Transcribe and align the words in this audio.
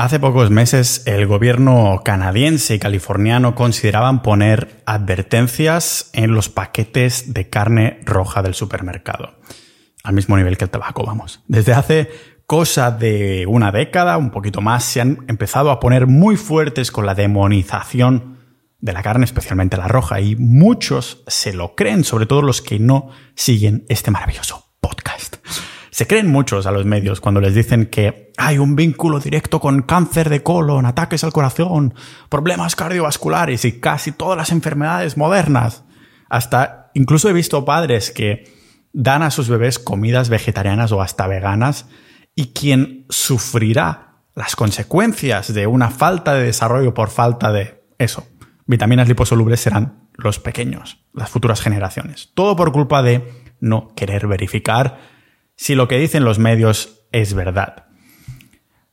Hace 0.00 0.18
pocos 0.18 0.50
meses 0.50 1.02
el 1.04 1.26
gobierno 1.26 2.00
canadiense 2.02 2.74
y 2.74 2.78
californiano 2.78 3.54
consideraban 3.54 4.22
poner 4.22 4.82
advertencias 4.86 6.08
en 6.14 6.32
los 6.32 6.48
paquetes 6.48 7.34
de 7.34 7.50
carne 7.50 8.00
roja 8.06 8.40
del 8.40 8.54
supermercado. 8.54 9.34
Al 10.02 10.14
mismo 10.14 10.38
nivel 10.38 10.56
que 10.56 10.64
el 10.64 10.70
tabaco, 10.70 11.04
vamos. 11.04 11.44
Desde 11.48 11.74
hace 11.74 12.08
cosa 12.46 12.92
de 12.92 13.44
una 13.46 13.72
década, 13.72 14.16
un 14.16 14.30
poquito 14.30 14.62
más, 14.62 14.84
se 14.84 15.02
han 15.02 15.18
empezado 15.28 15.70
a 15.70 15.80
poner 15.80 16.06
muy 16.06 16.38
fuertes 16.38 16.90
con 16.90 17.04
la 17.04 17.14
demonización 17.14 18.38
de 18.78 18.94
la 18.94 19.02
carne, 19.02 19.26
especialmente 19.26 19.76
la 19.76 19.86
roja, 19.86 20.22
y 20.22 20.34
muchos 20.34 21.22
se 21.26 21.52
lo 21.52 21.74
creen, 21.74 22.04
sobre 22.04 22.24
todo 22.24 22.40
los 22.40 22.62
que 22.62 22.78
no 22.78 23.10
siguen 23.34 23.84
este 23.90 24.10
maravilloso. 24.10 24.69
Se 26.00 26.06
creen 26.06 26.28
muchos 26.28 26.64
a 26.64 26.70
los 26.70 26.86
medios 26.86 27.20
cuando 27.20 27.42
les 27.42 27.54
dicen 27.54 27.84
que 27.84 28.32
hay 28.38 28.56
un 28.56 28.74
vínculo 28.74 29.20
directo 29.20 29.60
con 29.60 29.82
cáncer 29.82 30.30
de 30.30 30.42
colon, 30.42 30.86
ataques 30.86 31.24
al 31.24 31.32
corazón, 31.34 31.92
problemas 32.30 32.74
cardiovasculares 32.74 33.66
y 33.66 33.80
casi 33.80 34.10
todas 34.10 34.38
las 34.38 34.50
enfermedades 34.50 35.18
modernas. 35.18 35.84
Hasta 36.30 36.90
incluso 36.94 37.28
he 37.28 37.34
visto 37.34 37.66
padres 37.66 38.12
que 38.12 38.50
dan 38.94 39.22
a 39.22 39.30
sus 39.30 39.50
bebés 39.50 39.78
comidas 39.78 40.30
vegetarianas 40.30 40.90
o 40.92 41.02
hasta 41.02 41.26
veganas 41.26 41.84
y 42.34 42.54
quien 42.54 43.04
sufrirá 43.10 44.22
las 44.34 44.56
consecuencias 44.56 45.52
de 45.52 45.66
una 45.66 45.90
falta 45.90 46.32
de 46.32 46.44
desarrollo 46.44 46.94
por 46.94 47.10
falta 47.10 47.52
de 47.52 47.84
eso, 47.98 48.26
vitaminas 48.64 49.06
liposolubles 49.06 49.60
serán 49.60 50.08
los 50.14 50.38
pequeños, 50.38 51.04
las 51.12 51.28
futuras 51.28 51.60
generaciones. 51.60 52.30
Todo 52.32 52.56
por 52.56 52.72
culpa 52.72 53.02
de 53.02 53.44
no 53.60 53.94
querer 53.94 54.26
verificar 54.28 55.19
si 55.60 55.74
lo 55.74 55.88
que 55.88 55.98
dicen 55.98 56.24
los 56.24 56.38
medios 56.38 57.04
es 57.12 57.34
verdad. 57.34 57.84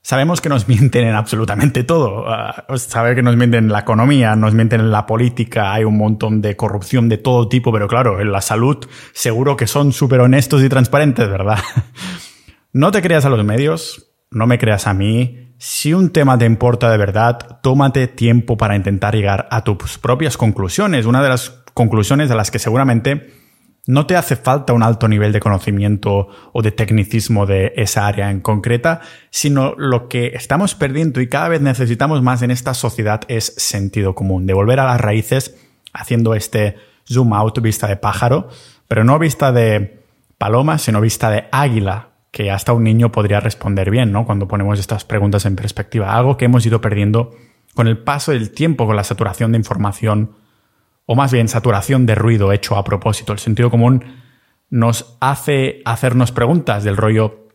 Sabemos 0.01 0.41
que 0.41 0.49
nos 0.49 0.67
mienten 0.67 1.07
en 1.07 1.15
absolutamente 1.15 1.85
todo. 1.85 2.25
Uh, 2.25 2.77
saber 2.77 3.15
que 3.15 3.23
nos 3.23 3.37
mienten 3.37 3.63
en 3.63 3.71
la 3.71 3.79
economía, 3.79 4.35
nos 4.35 4.53
mienten 4.53 4.81
en 4.81 4.91
la 4.91 5.05
política, 5.05 5.71
hay 5.71 5.85
un 5.85 5.97
montón 5.97 6.41
de 6.41 6.57
corrupción 6.57 7.07
de 7.07 7.19
todo 7.19 7.47
tipo, 7.47 7.71
pero 7.71 7.87
claro, 7.87 8.19
en 8.19 8.33
la 8.33 8.41
salud 8.41 8.85
seguro 9.13 9.55
que 9.55 9.65
son 9.65 9.93
súper 9.93 10.19
honestos 10.19 10.61
y 10.61 10.67
transparentes, 10.67 11.29
¿verdad? 11.29 11.57
no 12.73 12.91
te 12.91 13.01
creas 13.01 13.23
a 13.23 13.29
los 13.29 13.45
medios, 13.45 14.11
no 14.29 14.45
me 14.45 14.59
creas 14.59 14.87
a 14.87 14.93
mí. 14.93 15.53
Si 15.57 15.93
un 15.93 16.09
tema 16.11 16.37
te 16.37 16.43
importa 16.43 16.91
de 16.91 16.97
verdad, 16.97 17.61
tómate 17.63 18.07
tiempo 18.07 18.57
para 18.57 18.75
intentar 18.75 19.15
llegar 19.15 19.47
a 19.51 19.63
tus 19.63 19.97
propias 19.99 20.35
conclusiones. 20.35 21.05
Una 21.05 21.23
de 21.23 21.29
las 21.29 21.63
conclusiones 21.73 22.27
de 22.27 22.35
las 22.35 22.51
que 22.51 22.59
seguramente 22.59 23.46
no 23.87 24.05
te 24.05 24.17
hace 24.17 24.35
falta 24.35 24.73
un 24.73 24.83
alto 24.83 25.07
nivel 25.07 25.31
de 25.31 25.39
conocimiento 25.39 26.27
o 26.51 26.61
de 26.61 26.71
tecnicismo 26.71 27.45
de 27.45 27.73
esa 27.77 28.05
área 28.05 28.29
en 28.29 28.41
concreta, 28.41 28.99
sino 29.29 29.73
lo 29.77 30.09
que 30.09 30.27
estamos 30.35 30.75
perdiendo 30.75 31.21
y 31.21 31.29
cada 31.29 31.47
vez 31.47 31.61
necesitamos 31.61 32.21
más 32.21 32.41
en 32.41 32.51
esta 32.51 32.73
sociedad 32.73 33.21
es 33.29 33.53
sentido 33.57 34.13
común, 34.13 34.45
de 34.45 34.53
volver 34.53 34.81
a 34.81 34.85
las 34.85 34.99
raíces 34.99 35.55
haciendo 35.93 36.35
este 36.35 36.75
zoom 37.07 37.33
out 37.33 37.59
vista 37.61 37.87
de 37.87 37.95
pájaro, 37.95 38.49
pero 38.89 39.05
no 39.05 39.17
vista 39.19 39.53
de 39.53 40.03
paloma, 40.37 40.77
sino 40.77 40.99
vista 40.99 41.29
de 41.29 41.45
águila, 41.51 42.09
que 42.31 42.51
hasta 42.51 42.73
un 42.73 42.83
niño 42.83 43.11
podría 43.11 43.39
responder 43.39 43.89
bien, 43.89 44.11
¿no? 44.11 44.25
Cuando 44.25 44.49
ponemos 44.49 44.79
estas 44.79 45.05
preguntas 45.05 45.45
en 45.45 45.55
perspectiva, 45.55 46.13
algo 46.13 46.35
que 46.35 46.45
hemos 46.45 46.65
ido 46.65 46.81
perdiendo 46.81 47.31
con 47.73 47.87
el 47.87 47.97
paso 47.97 48.33
del 48.33 48.51
tiempo, 48.51 48.85
con 48.85 48.97
la 48.97 49.05
saturación 49.05 49.53
de 49.53 49.59
información 49.59 50.35
o 51.07 51.15
más 51.15 51.31
bien 51.31 51.47
saturación 51.47 52.05
de 52.05 52.13
ruido 52.13 52.53
hecho 52.53 52.75
a 52.75 52.83
propósito. 52.83 53.33
El 53.33 53.39
sentido 53.39 53.71
común 53.71 54.05
nos 54.69 55.17
hace 55.19 55.81
hacernos 55.85 56.31
preguntas 56.31 56.83
del 56.83 56.97
rollo, 56.97 57.47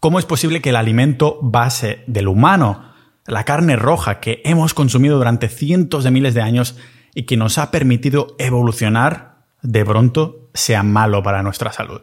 ¿cómo 0.00 0.18
es 0.18 0.26
posible 0.26 0.60
que 0.60 0.68
el 0.68 0.76
alimento 0.76 1.38
base 1.40 2.04
del 2.06 2.28
humano, 2.28 2.92
la 3.26 3.44
carne 3.44 3.76
roja 3.76 4.20
que 4.20 4.42
hemos 4.44 4.74
consumido 4.74 5.16
durante 5.16 5.48
cientos 5.48 6.04
de 6.04 6.10
miles 6.10 6.34
de 6.34 6.42
años 6.42 6.76
y 7.14 7.22
que 7.22 7.38
nos 7.38 7.56
ha 7.56 7.70
permitido 7.70 8.36
evolucionar, 8.38 9.46
de 9.62 9.84
pronto 9.86 10.50
sea 10.52 10.82
malo 10.82 11.22
para 11.22 11.42
nuestra 11.42 11.72
salud? 11.72 12.02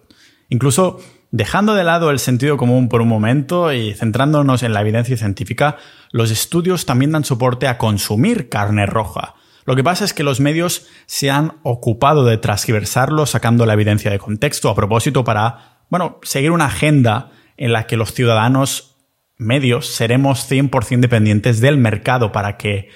Incluso 0.50 1.00
Dejando 1.36 1.76
de 1.76 1.84
lado 1.84 2.12
el 2.12 2.20
sentido 2.20 2.56
común 2.56 2.88
por 2.88 3.02
un 3.02 3.10
momento 3.10 3.74
y 3.74 3.94
centrándonos 3.94 4.64
en 4.64 4.72
la 4.72 4.80
evidencia 4.80 5.18
científica, 5.18 5.76
los 6.12 6.32
estudios 6.32 6.86
también 6.86 7.12
dan 7.12 7.26
soporte 7.26 7.68
a 7.68 7.78
consumir 7.78 8.48
carne 8.48 8.86
roja, 8.86 9.36
lo 9.66 9.76
que 9.76 9.84
pasa 9.84 10.06
es 10.06 10.14
que 10.14 10.24
los 10.24 10.40
medios 10.40 10.88
se 11.08 11.32
han 11.32 11.54
ocupado 11.64 12.24
de 12.24 12.38
transversarlo 12.38 13.26
sacando 13.26 13.66
la 13.66 13.74
evidencia 13.74 14.12
de 14.12 14.20
contexto 14.20 14.70
a 14.70 14.76
propósito 14.76 15.24
para, 15.24 15.80
bueno, 15.90 16.20
seguir 16.22 16.52
una 16.52 16.66
agenda 16.66 17.32
en 17.58 17.74
la 17.74 17.88
que 17.88 17.98
los 17.98 18.14
ciudadanos 18.14 18.96
medios 19.38 19.88
seremos 19.88 20.50
100% 20.50 21.00
dependientes 21.00 21.62
del 21.62 21.78
mercado 21.78 22.32
para 22.32 22.58
que 22.58 22.90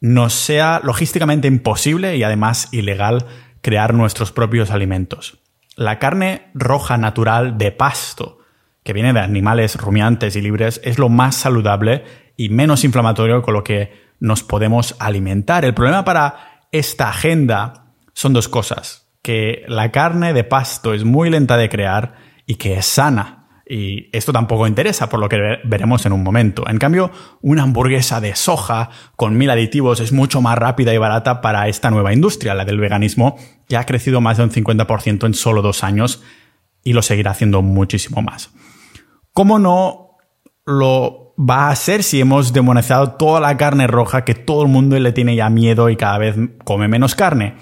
nos 0.00 0.34
sea 0.34 0.80
logísticamente 0.82 1.48
imposible 1.48 2.16
y 2.16 2.22
además 2.22 2.68
ilegal 2.72 3.26
crear 3.62 3.94
nuestros 3.94 4.32
propios 4.32 4.70
alimentos. 4.70 5.38
La 5.76 5.98
carne 5.98 6.50
roja 6.54 6.98
natural 6.98 7.56
de 7.56 7.72
pasto, 7.72 8.40
que 8.82 8.92
viene 8.92 9.12
de 9.12 9.20
animales 9.20 9.76
rumiantes 9.76 10.36
y 10.36 10.42
libres, 10.42 10.80
es 10.84 10.98
lo 10.98 11.08
más 11.08 11.36
saludable 11.36 12.04
y 12.36 12.50
menos 12.50 12.84
inflamatorio 12.84 13.40
con 13.42 13.54
lo 13.54 13.64
que 13.64 14.01
nos 14.22 14.44
podemos 14.44 14.94
alimentar. 15.00 15.64
El 15.64 15.74
problema 15.74 16.04
para 16.04 16.66
esta 16.70 17.08
agenda 17.08 17.92
son 18.14 18.32
dos 18.32 18.48
cosas. 18.48 19.08
Que 19.20 19.64
la 19.66 19.90
carne 19.90 20.32
de 20.32 20.44
pasto 20.44 20.94
es 20.94 21.04
muy 21.04 21.28
lenta 21.28 21.56
de 21.56 21.68
crear 21.68 22.14
y 22.46 22.54
que 22.54 22.74
es 22.74 22.86
sana. 22.86 23.48
Y 23.68 24.16
esto 24.16 24.32
tampoco 24.32 24.68
interesa, 24.68 25.08
por 25.08 25.18
lo 25.18 25.28
que 25.28 25.58
veremos 25.64 26.06
en 26.06 26.12
un 26.12 26.22
momento. 26.22 26.68
En 26.68 26.78
cambio, 26.78 27.10
una 27.40 27.64
hamburguesa 27.64 28.20
de 28.20 28.36
soja 28.36 28.90
con 29.16 29.36
mil 29.36 29.50
aditivos 29.50 29.98
es 29.98 30.12
mucho 30.12 30.40
más 30.40 30.56
rápida 30.56 30.94
y 30.94 30.98
barata 30.98 31.40
para 31.40 31.66
esta 31.66 31.90
nueva 31.90 32.12
industria, 32.12 32.54
la 32.54 32.64
del 32.64 32.78
veganismo, 32.78 33.36
que 33.68 33.76
ha 33.76 33.86
crecido 33.86 34.20
más 34.20 34.36
de 34.36 34.44
un 34.44 34.50
50% 34.50 35.26
en 35.26 35.34
solo 35.34 35.62
dos 35.62 35.82
años 35.82 36.22
y 36.84 36.92
lo 36.92 37.02
seguirá 37.02 37.32
haciendo 37.32 37.60
muchísimo 37.62 38.22
más. 38.22 38.50
¿Cómo 39.32 39.58
no 39.58 40.18
lo 40.64 41.21
va 41.38 41.70
a 41.70 41.76
ser 41.76 42.02
si 42.02 42.20
hemos 42.20 42.52
demonizado 42.52 43.12
toda 43.12 43.40
la 43.40 43.56
carne 43.56 43.86
roja 43.86 44.24
que 44.24 44.34
todo 44.34 44.62
el 44.62 44.68
mundo 44.68 44.98
le 44.98 45.12
tiene 45.12 45.36
ya 45.36 45.48
miedo 45.50 45.88
y 45.88 45.96
cada 45.96 46.18
vez 46.18 46.36
come 46.64 46.88
menos 46.88 47.14
carne. 47.14 47.54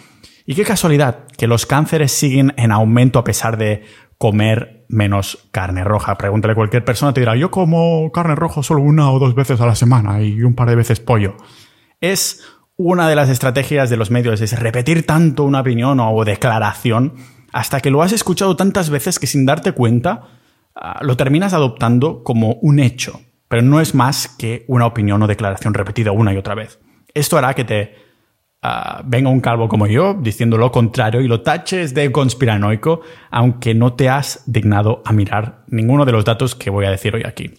Y 0.46 0.54
qué 0.54 0.64
casualidad 0.64 1.26
que 1.36 1.46
los 1.46 1.66
cánceres 1.66 2.12
siguen 2.12 2.52
en 2.56 2.72
aumento 2.72 3.18
a 3.18 3.24
pesar 3.24 3.56
de 3.56 3.84
comer 4.18 4.84
menos 4.88 5.48
carne 5.52 5.84
roja. 5.84 6.18
Pregúntale 6.18 6.52
a 6.52 6.56
cualquier 6.56 6.84
persona, 6.84 7.12
te 7.12 7.20
dirá, 7.20 7.36
yo 7.36 7.50
como 7.50 8.10
carne 8.10 8.34
roja 8.34 8.62
solo 8.62 8.82
una 8.82 9.10
o 9.10 9.18
dos 9.18 9.34
veces 9.34 9.60
a 9.60 9.66
la 9.66 9.74
semana 9.74 10.20
y 10.22 10.42
un 10.42 10.54
par 10.54 10.68
de 10.68 10.76
veces 10.76 11.00
pollo. 11.00 11.36
Es 12.00 12.42
una 12.76 13.08
de 13.08 13.14
las 13.14 13.28
estrategias 13.28 13.90
de 13.90 13.96
los 13.96 14.10
medios, 14.10 14.40
es 14.40 14.58
repetir 14.58 15.06
tanto 15.06 15.44
una 15.44 15.60
opinión 15.60 16.00
o 16.00 16.24
declaración 16.24 17.14
hasta 17.52 17.80
que 17.80 17.90
lo 17.90 18.02
has 18.02 18.12
escuchado 18.12 18.56
tantas 18.56 18.90
veces 18.90 19.18
que 19.18 19.26
sin 19.26 19.46
darte 19.46 19.72
cuenta 19.72 20.28
ah, 20.74 20.98
lo 21.02 21.16
terminas 21.16 21.52
adoptando 21.52 22.22
como 22.22 22.54
un 22.62 22.78
hecho 22.78 23.20
pero 23.50 23.62
no 23.62 23.80
es 23.80 23.96
más 23.96 24.28
que 24.28 24.64
una 24.68 24.86
opinión 24.86 25.20
o 25.24 25.26
declaración 25.26 25.74
repetida 25.74 26.12
una 26.12 26.32
y 26.32 26.36
otra 26.36 26.54
vez. 26.54 26.78
Esto 27.12 27.36
hará 27.36 27.52
que 27.54 27.64
te 27.64 27.96
ah, 28.62 29.02
venga 29.04 29.28
un 29.28 29.40
calvo 29.40 29.68
como 29.68 29.88
yo 29.88 30.14
diciendo 30.14 30.56
lo 30.56 30.70
contrario 30.70 31.20
y 31.20 31.26
lo 31.26 31.40
taches 31.40 31.92
de 31.92 32.12
conspiranoico, 32.12 33.00
aunque 33.28 33.74
no 33.74 33.94
te 33.94 34.08
has 34.08 34.44
dignado 34.46 35.02
a 35.04 35.12
mirar 35.12 35.64
ninguno 35.66 36.04
de 36.04 36.12
los 36.12 36.24
datos 36.24 36.54
que 36.54 36.70
voy 36.70 36.86
a 36.86 36.92
decir 36.92 37.12
hoy 37.12 37.24
aquí. 37.26 37.52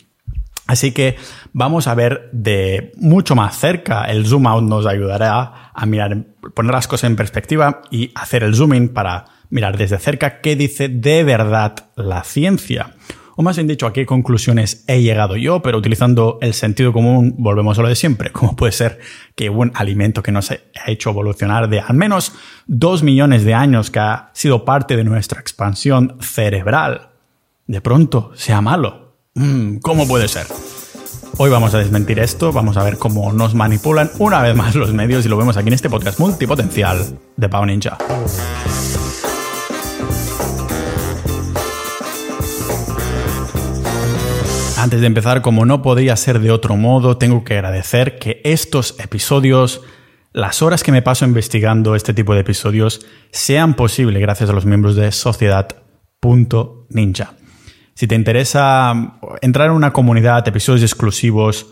Así 0.66 0.94
que 0.94 1.18
vamos 1.52 1.88
a 1.88 1.94
ver 1.94 2.30
de 2.32 2.94
mucho 2.96 3.36
más 3.36 3.60
cerca. 3.60 4.06
El 4.06 4.26
zoom 4.26 4.48
out 4.48 4.64
nos 4.64 4.86
ayudará 4.86 5.72
a 5.74 5.86
mirar, 5.86 6.24
poner 6.56 6.72
las 6.72 6.88
cosas 6.88 7.10
en 7.10 7.18
perspectiva 7.18 7.82
y 7.92 8.14
hacer 8.16 8.44
el 8.44 8.56
zoom 8.56 8.76
in 8.76 8.90
para 8.94 9.26
mirar 9.50 9.78
desde 9.78 10.00
cerca 10.00 10.40
qué 10.40 10.56
dice 10.56 10.88
de 10.88 11.26
verdad 11.26 11.76
la 11.98 12.24
ciencia 12.24 12.96
o 13.42 13.44
más 13.44 13.56
bien 13.56 13.66
dicho, 13.66 13.88
a 13.88 13.94
qué 13.94 14.06
conclusiones 14.06 14.84
he 14.88 15.02
llegado 15.02 15.36
yo, 15.36 15.64
pero 15.64 15.80
utilizando 15.80 16.38
el 16.42 16.54
sentido 16.54 16.94
común 16.94 17.34
volvemos 17.40 17.80
a 17.80 17.82
lo 17.82 17.88
de 17.88 17.96
siempre, 17.96 18.32
como 18.32 18.56
puede 18.56 18.72
ser 18.72 19.00
que 19.36 19.50
un 19.50 19.72
alimento 19.74 20.22
que 20.22 20.32
nos 20.32 20.52
ha 20.52 20.60
hecho 20.86 21.10
evolucionar 21.10 21.68
de 21.68 21.80
al 21.80 21.96
menos 21.96 22.34
dos 22.68 23.02
millones 23.02 23.44
de 23.44 23.56
años, 23.56 23.90
que 23.90 23.98
ha 23.98 24.30
sido 24.34 24.64
parte 24.64 24.96
de 24.96 25.04
nuestra 25.04 25.42
expansión 25.42 26.18
cerebral, 26.22 27.10
de 27.66 27.82
pronto 27.82 28.32
sea 28.36 28.62
malo. 28.62 29.16
Mm, 29.34 29.78
¿Cómo 29.78 30.08
puede 30.08 30.28
ser? 30.28 30.46
Hoy 31.38 31.50
vamos 31.50 31.74
a 31.74 31.80
desmentir 31.80 32.20
esto, 32.20 32.54
vamos 32.54 32.78
a 32.78 32.84
ver 32.84 33.00
cómo 33.00 33.34
nos 33.34 33.56
manipulan 33.56 34.12
una 34.20 34.40
vez 34.44 34.56
más 34.56 34.76
los 34.76 34.94
medios 34.94 35.26
y 35.26 35.30
lo 35.30 35.38
vemos 35.38 35.58
aquí 35.58 35.70
en 35.70 35.74
este 35.74 35.90
podcast 35.90 36.20
multipotencial 36.20 37.18
de 37.38 37.50
Pau 37.50 37.66
Ninja. 37.66 37.98
Antes 44.82 45.00
de 45.00 45.06
empezar, 45.06 45.44
como 45.44 45.64
no 45.64 45.84
podía 45.84 46.16
ser 46.16 46.40
de 46.40 46.50
otro 46.50 46.76
modo, 46.76 47.20
tengo 47.20 47.44
que 47.44 47.54
agradecer 47.54 48.18
que 48.18 48.42
estos 48.44 49.00
episodios, 49.00 49.82
las 50.34 50.64
horas 50.64 50.82
que 50.82 50.92
me 50.92 51.04
paso 51.04 51.24
investigando 51.24 51.94
este 51.94 52.16
tipo 52.16 52.34
de 52.34 52.40
episodios, 52.40 53.06
sean 53.30 53.76
posibles 53.76 54.20
gracias 54.20 54.50
a 54.50 54.54
los 54.54 54.66
miembros 54.66 54.96
de 54.96 55.12
Sociedad.ninja. 55.12 57.36
Si 57.94 58.08
te 58.08 58.16
interesa 58.16 59.20
entrar 59.44 59.68
en 59.68 59.76
una 59.76 59.94
comunidad, 59.94 60.48
episodios 60.48 60.82
exclusivos, 60.82 61.68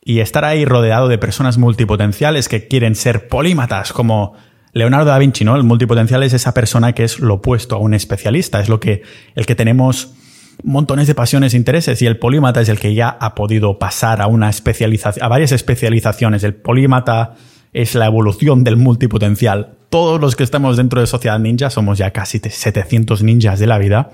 y 0.00 0.20
estar 0.20 0.46
ahí 0.46 0.64
rodeado 0.64 1.08
de 1.08 1.18
personas 1.18 1.58
multipotenciales 1.58 2.48
que 2.48 2.68
quieren 2.68 2.94
ser 2.94 3.28
polímatas, 3.28 3.92
como 3.92 4.32
Leonardo 4.72 5.10
da 5.10 5.18
Vinci, 5.18 5.44
¿no? 5.44 5.56
El 5.56 5.64
multipotencial 5.64 6.22
es 6.22 6.32
esa 6.32 6.54
persona 6.54 6.94
que 6.94 7.04
es 7.04 7.18
lo 7.18 7.34
opuesto 7.34 7.76
a 7.76 7.80
un 7.80 7.92
especialista, 7.92 8.60
es 8.60 8.70
lo 8.70 8.80
que 8.80 9.02
el 9.34 9.44
que 9.44 9.54
tenemos 9.54 10.14
montones 10.62 11.06
de 11.06 11.14
pasiones 11.14 11.54
e 11.54 11.56
intereses 11.56 12.00
y 12.02 12.06
el 12.06 12.18
polímata 12.18 12.60
es 12.60 12.68
el 12.68 12.78
que 12.78 12.94
ya 12.94 13.08
ha 13.08 13.34
podido 13.34 13.78
pasar 13.78 14.20
a 14.20 14.26
una 14.26 14.48
especialización, 14.48 15.24
a 15.24 15.28
varias 15.28 15.52
especializaciones. 15.52 16.44
El 16.44 16.54
polímata 16.54 17.34
es 17.72 17.94
la 17.94 18.06
evolución 18.06 18.64
del 18.64 18.76
multipotencial. 18.76 19.74
Todos 19.90 20.20
los 20.20 20.34
que 20.36 20.44
estamos 20.44 20.76
dentro 20.76 21.00
de 21.00 21.06
Sociedad 21.06 21.38
Ninja 21.38 21.70
somos 21.70 21.98
ya 21.98 22.10
casi 22.10 22.38
700 22.38 23.22
ninjas 23.22 23.58
de 23.58 23.66
la 23.66 23.78
vida 23.78 24.10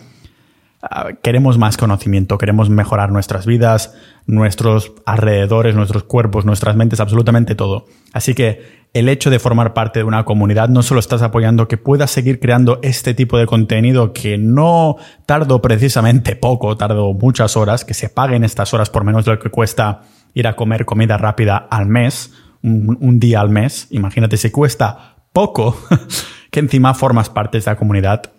Ah, 0.85 1.11
queremos 1.23 1.59
más 1.59 1.77
conocimiento, 1.77 2.39
queremos 2.39 2.69
mejorar 2.69 3.13
nuestras 3.13 3.47
vidas, 3.47 3.95
nuestros 4.27 4.93
alrededores, 5.07 5.77
nuestros 5.77 6.03
cuerpos, 6.03 6.45
nuestras 6.45 6.75
mentes, 6.75 6.99
absolutamente 6.99 7.55
todo. 7.55 7.87
Así 8.13 8.35
que 8.35 8.83
el 8.93 9.09
hecho 9.09 9.31
de 9.31 9.39
formar 9.39 9.75
parte 9.75 10.01
de 10.01 10.05
una 10.05 10.25
comunidad 10.25 10.69
no 10.69 10.83
solo 10.83 10.99
estás 10.99 11.23
apoyando 11.23 11.69
que 11.69 11.77
puedas 11.77 12.11
seguir 12.11 12.41
creando 12.41 12.81
este 12.83 13.15
tipo 13.15 13.39
de 13.39 13.47
contenido 13.47 14.13
que 14.13 14.39
no 14.39 14.97
tardo 15.25 15.63
precisamente 15.63 16.35
poco, 16.35 16.77
tardo 16.77 17.13
muchas 17.15 17.57
horas, 17.57 17.85
que 17.85 17.95
se 17.95 18.09
paguen 18.09 18.43
estas 18.43 18.75
horas 18.75 18.91
por 18.91 19.05
menos 19.05 19.25
de 19.25 19.31
lo 19.31 19.39
que 19.39 19.51
cuesta 19.51 20.01
ir 20.35 20.49
a 20.49 20.57
comer 20.57 20.85
comida 20.85 21.17
rápida 21.17 21.59
al 21.59 21.87
mes, 21.87 22.33
un, 22.61 22.99
un 23.01 23.21
día 23.21 23.41
al 23.41 23.51
mes. 23.51 23.87
Imagínate 23.91 24.37
si 24.37 24.51
cuesta 24.51 25.15
poco 25.33 25.77
que 26.51 26.59
encima 26.59 26.93
formas 26.93 27.31
parte 27.31 27.53
de 27.53 27.61
esta 27.61 27.77
comunidad 27.77 28.33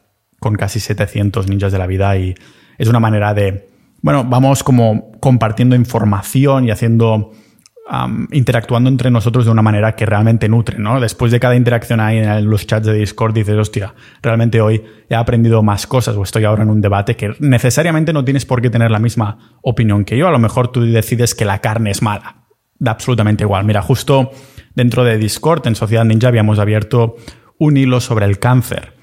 con 0.43 0.55
casi 0.55 0.81
700 0.81 1.47
ninjas 1.47 1.71
de 1.71 1.77
la 1.77 1.87
vida 1.87 2.17
y 2.17 2.35
es 2.77 2.89
una 2.89 2.99
manera 2.99 3.33
de, 3.33 3.69
bueno, 4.01 4.25
vamos 4.25 4.61
como 4.61 5.13
compartiendo 5.21 5.73
información 5.73 6.65
y 6.65 6.71
haciendo, 6.71 7.31
interactuando 8.33 8.89
entre 8.89 9.09
nosotros 9.09 9.45
de 9.45 9.51
una 9.51 9.61
manera 9.61 9.95
que 9.95 10.05
realmente 10.05 10.49
nutre, 10.49 10.79
¿no? 10.79 10.99
Después 10.99 11.31
de 11.31 11.39
cada 11.39 11.55
interacción 11.55 12.01
ahí 12.01 12.17
en 12.17 12.49
los 12.49 12.67
chats 12.67 12.85
de 12.85 12.93
Discord 12.93 13.33
dices, 13.33 13.55
hostia, 13.55 13.93
realmente 14.21 14.59
hoy 14.59 14.83
he 15.07 15.15
aprendido 15.15 15.63
más 15.63 15.87
cosas 15.87 16.17
o 16.17 16.23
estoy 16.23 16.43
ahora 16.43 16.63
en 16.63 16.69
un 16.69 16.81
debate 16.81 17.15
que 17.15 17.31
necesariamente 17.39 18.11
no 18.11 18.25
tienes 18.25 18.45
por 18.45 18.61
qué 18.61 18.69
tener 18.69 18.91
la 18.91 18.99
misma 18.99 19.57
opinión 19.61 20.03
que 20.03 20.17
yo. 20.17 20.27
A 20.27 20.31
lo 20.31 20.39
mejor 20.39 20.73
tú 20.73 20.81
decides 20.81 21.35
que 21.35 21.45
la 21.45 21.59
carne 21.59 21.91
es 21.91 22.01
mala. 22.01 22.47
Da 22.77 22.91
absolutamente 22.91 23.45
igual. 23.45 23.63
Mira, 23.63 23.81
justo 23.81 24.31
dentro 24.75 25.05
de 25.05 25.17
Discord, 25.17 25.65
en 25.67 25.75
Sociedad 25.75 26.03
Ninja, 26.03 26.27
habíamos 26.27 26.59
abierto 26.59 27.15
un 27.59 27.77
hilo 27.77 28.01
sobre 28.01 28.25
el 28.25 28.39
cáncer. 28.39 29.02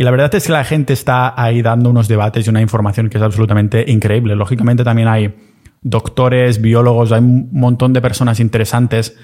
Y 0.00 0.02
la 0.02 0.10
verdad 0.10 0.34
es 0.34 0.46
que 0.46 0.52
la 0.52 0.64
gente 0.64 0.94
está 0.94 1.34
ahí 1.36 1.60
dando 1.60 1.90
unos 1.90 2.08
debates 2.08 2.46
y 2.46 2.48
una 2.48 2.62
información 2.62 3.10
que 3.10 3.18
es 3.18 3.22
absolutamente 3.22 3.84
increíble. 3.86 4.34
Lógicamente 4.34 4.82
también 4.82 5.08
hay 5.08 5.34
doctores, 5.82 6.62
biólogos, 6.62 7.12
hay 7.12 7.20
un 7.20 7.50
montón 7.52 7.92
de 7.92 8.00
personas 8.00 8.40
interesantes. 8.40 9.18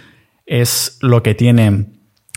Es 0.45 0.99
lo 1.01 1.23
que 1.23 1.35
tiene 1.35 1.87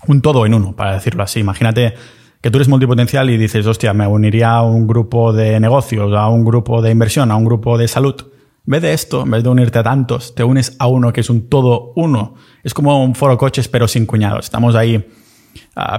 un 0.08 0.22
todo 0.22 0.46
en 0.46 0.54
uno, 0.54 0.74
para 0.74 0.94
decirlo 0.94 1.22
así. 1.22 1.42
Imagínate 1.42 1.96
que 2.40 2.50
tú 2.50 2.60
eres 2.60 2.70
multipotencial 2.70 3.30
y 3.30 3.36
dices, 3.36 3.68
hostia, 3.68 3.94
me 3.94 4.08
uniría 4.08 4.52
a 4.52 4.62
un 4.62 4.88
grupo 4.88 5.34
de 5.34 5.60
negocios, 5.60 6.16
a 6.16 6.30
un 6.30 6.46
grupo 6.46 6.82
de 6.82 6.92
inversión, 6.92 7.32
a 7.32 7.36
un 7.36 7.44
grupo 7.44 7.78
de 7.78 7.90
salud. 7.90 8.16
En 8.22 8.72
vez 8.72 8.82
de 8.82 8.94
esto, 8.94 9.24
en 9.24 9.32
vez 9.32 9.44
de 9.44 9.50
unirte 9.50 9.80
a 9.80 9.84
tantos, 9.84 10.34
te 10.34 10.46
unes 10.46 10.78
a 10.80 10.88
uno 10.88 11.12
que 11.12 11.20
es 11.20 11.30
un 11.30 11.50
todo 11.50 11.92
uno. 11.98 12.36
Es 12.64 12.74
como 12.74 13.04
un 13.04 13.16
foro 13.16 13.38
coches 13.38 13.68
pero 13.68 13.86
sin 13.90 14.06
cuñados. 14.06 14.46
Estamos 14.46 14.76
ahí 14.76 15.06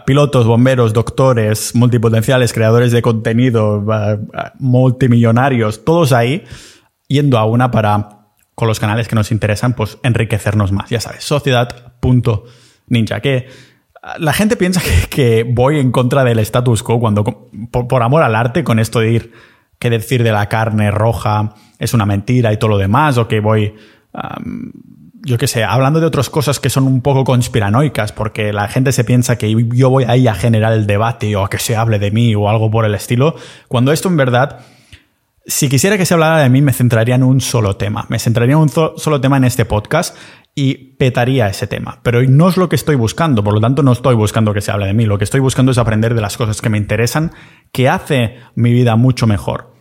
pilotos, 0.07 0.47
bomberos, 0.47 0.93
doctores, 0.93 1.75
multipotenciales, 1.75 2.53
creadores 2.53 2.93
de 2.93 3.03
contenido, 3.03 3.85
multimillonarios, 4.59 5.85
todos 5.85 6.13
ahí 6.13 6.45
yendo 7.09 7.39
a 7.39 7.45
una 7.45 7.71
para, 7.71 8.27
con 8.55 8.69
los 8.69 8.79
canales 8.79 9.09
que 9.09 9.17
nos 9.17 9.33
interesan, 9.33 9.75
pues 9.75 9.99
enriquecernos 10.03 10.73
más. 10.73 10.91
Ya 10.91 11.01
sabes, 11.01 11.25
sociedad.ninja. 11.25 13.21
Que 13.21 13.49
la 14.19 14.33
gente 14.33 14.57
piensa 14.57 14.81
que, 15.11 15.45
voy 15.45 15.79
en 15.79 15.93
contra 15.93 16.25
del 16.25 16.39
status 16.39 16.83
quo 16.83 17.01
cuando, 17.01 17.25
por, 17.71 18.03
amor 18.03 18.23
al 18.23 18.35
arte, 18.35 18.65
con 18.65 18.79
esto 18.79 19.01
de 19.01 19.13
ir, 19.13 19.33
que 19.79 19.91
decir 19.91 20.23
de 20.23 20.33
la 20.33 20.49
carne 20.49 20.91
roja 20.91 21.55
es 21.79 21.95
una 21.95 22.07
mentira 22.07 22.53
y 22.53 22.59
todo 22.59 22.71
lo 22.71 22.79
demás, 22.79 23.19
o 23.19 23.27
que 23.27 23.41
voy 23.41 23.75
yo 25.23 25.39
qué 25.39 25.47
sé, 25.47 25.65
hablando 25.65 26.01
de 26.01 26.07
otras 26.07 26.31
cosas 26.31 26.61
que 26.61 26.71
son 26.71 26.85
un 26.85 27.03
poco 27.03 27.25
conspiranoicas, 27.25 28.13
porque 28.13 28.53
la 28.53 28.69
gente 28.69 28.93
se 28.93 29.05
piensa 29.05 29.37
que 29.37 29.55
yo 29.75 29.91
voy 29.91 30.05
ahí 30.05 30.27
a 30.27 30.35
generar 30.35 30.73
el 30.73 30.87
debate 30.87 31.35
o 31.37 31.45
a 31.45 31.51
que 31.51 31.59
se 31.59 31.77
hable 31.77 31.99
de 31.99 32.11
mí 32.11 32.35
o 32.35 32.49
algo 32.49 32.71
por 32.71 32.85
el 32.85 32.95
estilo, 32.95 33.35
cuando 33.69 33.93
esto 33.93 34.09
en 34.09 34.17
verdad, 34.17 34.61
si 35.47 35.69
quisiera 35.69 35.99
que 35.99 36.07
se 36.07 36.15
hablara 36.15 36.39
de 36.39 36.49
mí, 36.49 36.63
me 36.63 36.73
centraría 36.73 37.17
en 37.17 37.23
un 37.23 37.41
solo 37.41 37.77
tema. 37.77 38.07
Me 38.09 38.19
centraría 38.19 38.55
en 38.55 38.61
un 38.61 38.69
solo 38.69 39.21
tema 39.21 39.37
en 39.37 39.45
este 39.45 39.65
podcast 39.65 40.17
y 40.55 40.97
petaría 40.97 41.49
ese 41.49 41.67
tema. 41.67 42.01
Pero 42.03 42.23
no 42.23 42.49
es 42.49 42.57
lo 42.57 42.69
que 42.69 42.77
estoy 42.77 42.97
buscando, 42.97 43.45
por 43.45 43.55
lo 43.55 43.61
tanto 43.61 43.83
no 43.83 43.93
estoy 43.93 44.15
buscando 44.15 44.55
que 44.55 44.61
se 44.61 44.71
hable 44.71 44.87
de 44.87 44.95
mí, 44.95 45.07
lo 45.07 45.19
que 45.19 45.25
estoy 45.25 45.41
buscando 45.41 45.73
es 45.73 45.79
aprender 45.79 46.15
de 46.15 46.21
las 46.21 46.37
cosas 46.37 46.61
que 46.61 46.71
me 46.71 46.79
interesan, 46.79 47.33
que 47.73 47.89
hace 47.89 48.39
mi 48.55 48.73
vida 48.73 48.97
mucho 48.97 49.27
mejor. 49.27 49.75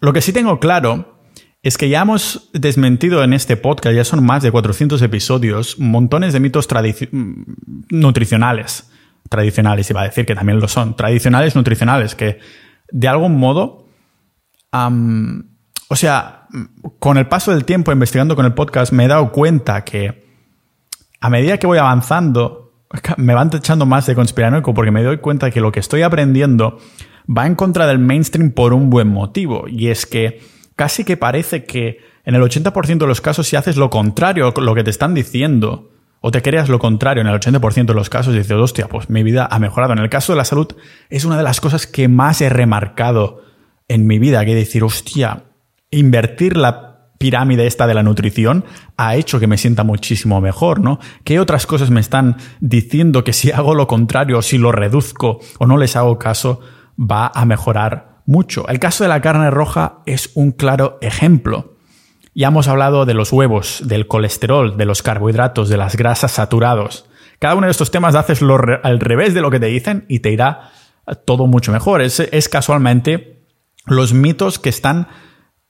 lo 0.00 0.12
que 0.12 0.20
sí 0.20 0.32
tengo 0.32 0.60
claro 0.60 1.13
es 1.64 1.78
que 1.78 1.88
ya 1.88 2.02
hemos 2.02 2.50
desmentido 2.52 3.24
en 3.24 3.32
este 3.32 3.56
podcast, 3.56 3.96
ya 3.96 4.04
son 4.04 4.22
más 4.22 4.42
de 4.42 4.52
400 4.52 5.00
episodios, 5.00 5.78
montones 5.78 6.34
de 6.34 6.40
mitos 6.40 6.68
nutricionales. 7.90 8.90
Tradicionales, 9.30 9.88
iba 9.88 10.02
a 10.02 10.04
decir 10.04 10.26
que 10.26 10.34
también 10.34 10.60
lo 10.60 10.68
son. 10.68 10.94
Tradicionales, 10.94 11.56
nutricionales, 11.56 12.14
que 12.14 12.38
de 12.90 13.08
algún 13.08 13.38
modo. 13.38 13.88
o 14.72 15.96
sea, 15.96 16.48
con 16.98 17.16
el 17.16 17.28
paso 17.28 17.50
del 17.50 17.64
tiempo 17.64 17.92
investigando 17.92 18.36
con 18.36 18.44
el 18.44 18.52
podcast, 18.52 18.92
me 18.92 19.06
he 19.06 19.08
dado 19.08 19.32
cuenta 19.32 19.84
que 19.84 20.22
a 21.18 21.30
medida 21.30 21.56
que 21.56 21.66
voy 21.66 21.78
avanzando, 21.78 22.74
me 23.16 23.32
van 23.32 23.48
echando 23.54 23.86
más 23.86 24.04
de 24.04 24.14
conspiranoico 24.14 24.74
porque 24.74 24.90
me 24.90 25.02
doy 25.02 25.16
cuenta 25.16 25.50
que 25.50 25.62
lo 25.62 25.72
que 25.72 25.80
estoy 25.80 26.02
aprendiendo 26.02 26.78
va 27.26 27.46
en 27.46 27.54
contra 27.54 27.86
del 27.86 28.00
mainstream 28.00 28.50
por 28.50 28.74
un 28.74 28.90
buen 28.90 29.08
motivo. 29.08 29.64
Y 29.66 29.88
es 29.88 30.04
que 30.04 30.52
casi 30.76 31.04
que 31.04 31.16
parece 31.16 31.64
que 31.64 31.98
en 32.24 32.34
el 32.34 32.42
80% 32.42 32.98
de 32.98 33.06
los 33.06 33.20
casos 33.20 33.46
si 33.46 33.56
haces 33.56 33.76
lo 33.76 33.90
contrario, 33.90 34.52
lo 34.56 34.74
que 34.74 34.84
te 34.84 34.90
están 34.90 35.14
diciendo, 35.14 35.90
o 36.20 36.30
te 36.30 36.40
creas 36.40 36.70
lo 36.70 36.78
contrario 36.78 37.20
en 37.20 37.26
el 37.26 37.38
80% 37.38 37.84
de 37.84 37.94
los 37.94 38.08
casos 38.08 38.32
dices, 38.32 38.52
hostia, 38.52 38.88
pues 38.88 39.10
mi 39.10 39.22
vida 39.22 39.46
ha 39.50 39.58
mejorado. 39.58 39.92
En 39.92 39.98
el 39.98 40.08
caso 40.08 40.32
de 40.32 40.38
la 40.38 40.46
salud 40.46 40.68
es 41.10 41.26
una 41.26 41.36
de 41.36 41.42
las 41.42 41.60
cosas 41.60 41.86
que 41.86 42.08
más 42.08 42.40
he 42.40 42.48
remarcado 42.48 43.42
en 43.88 44.06
mi 44.06 44.18
vida, 44.18 44.42
que 44.46 44.54
decir, 44.54 44.84
hostia, 44.84 45.44
invertir 45.90 46.56
la 46.56 47.10
pirámide 47.18 47.66
esta 47.66 47.86
de 47.86 47.92
la 47.92 48.02
nutrición 48.02 48.64
ha 48.96 49.16
hecho 49.16 49.38
que 49.38 49.46
me 49.46 49.58
sienta 49.58 49.84
muchísimo 49.84 50.40
mejor, 50.40 50.80
¿no? 50.80 50.98
¿Qué 51.24 51.38
otras 51.40 51.66
cosas 51.66 51.90
me 51.90 52.00
están 52.00 52.36
diciendo 52.60 53.22
que 53.22 53.34
si 53.34 53.52
hago 53.52 53.74
lo 53.74 53.86
contrario, 53.86 54.40
si 54.42 54.56
lo 54.56 54.72
reduzco 54.72 55.40
o 55.58 55.66
no 55.66 55.76
les 55.76 55.94
hago 55.94 56.18
caso, 56.18 56.60
va 56.98 57.30
a 57.34 57.44
mejorar 57.44 58.13
mucho. 58.26 58.68
El 58.68 58.78
caso 58.78 59.04
de 59.04 59.08
la 59.08 59.20
carne 59.20 59.50
roja 59.50 60.00
es 60.06 60.30
un 60.34 60.52
claro 60.52 60.98
ejemplo. 61.00 61.76
Ya 62.34 62.48
hemos 62.48 62.68
hablado 62.68 63.06
de 63.06 63.14
los 63.14 63.32
huevos, 63.32 63.82
del 63.84 64.06
colesterol, 64.06 64.76
de 64.76 64.86
los 64.86 65.02
carbohidratos, 65.02 65.68
de 65.68 65.76
las 65.76 65.96
grasas 65.96 66.32
saturados. 66.32 67.06
Cada 67.38 67.54
uno 67.54 67.66
de 67.66 67.70
estos 67.70 67.90
temas 67.90 68.14
haces 68.14 68.42
lo 68.42 68.58
al 68.82 69.00
revés 69.00 69.34
de 69.34 69.40
lo 69.40 69.50
que 69.50 69.60
te 69.60 69.66
dicen 69.66 70.04
y 70.08 70.20
te 70.20 70.30
irá 70.30 70.72
todo 71.26 71.46
mucho 71.46 71.70
mejor. 71.70 72.02
Es, 72.02 72.20
es 72.20 72.48
casualmente 72.48 73.44
los 73.86 74.14
mitos 74.14 74.58
que 74.58 74.70
están 74.70 75.08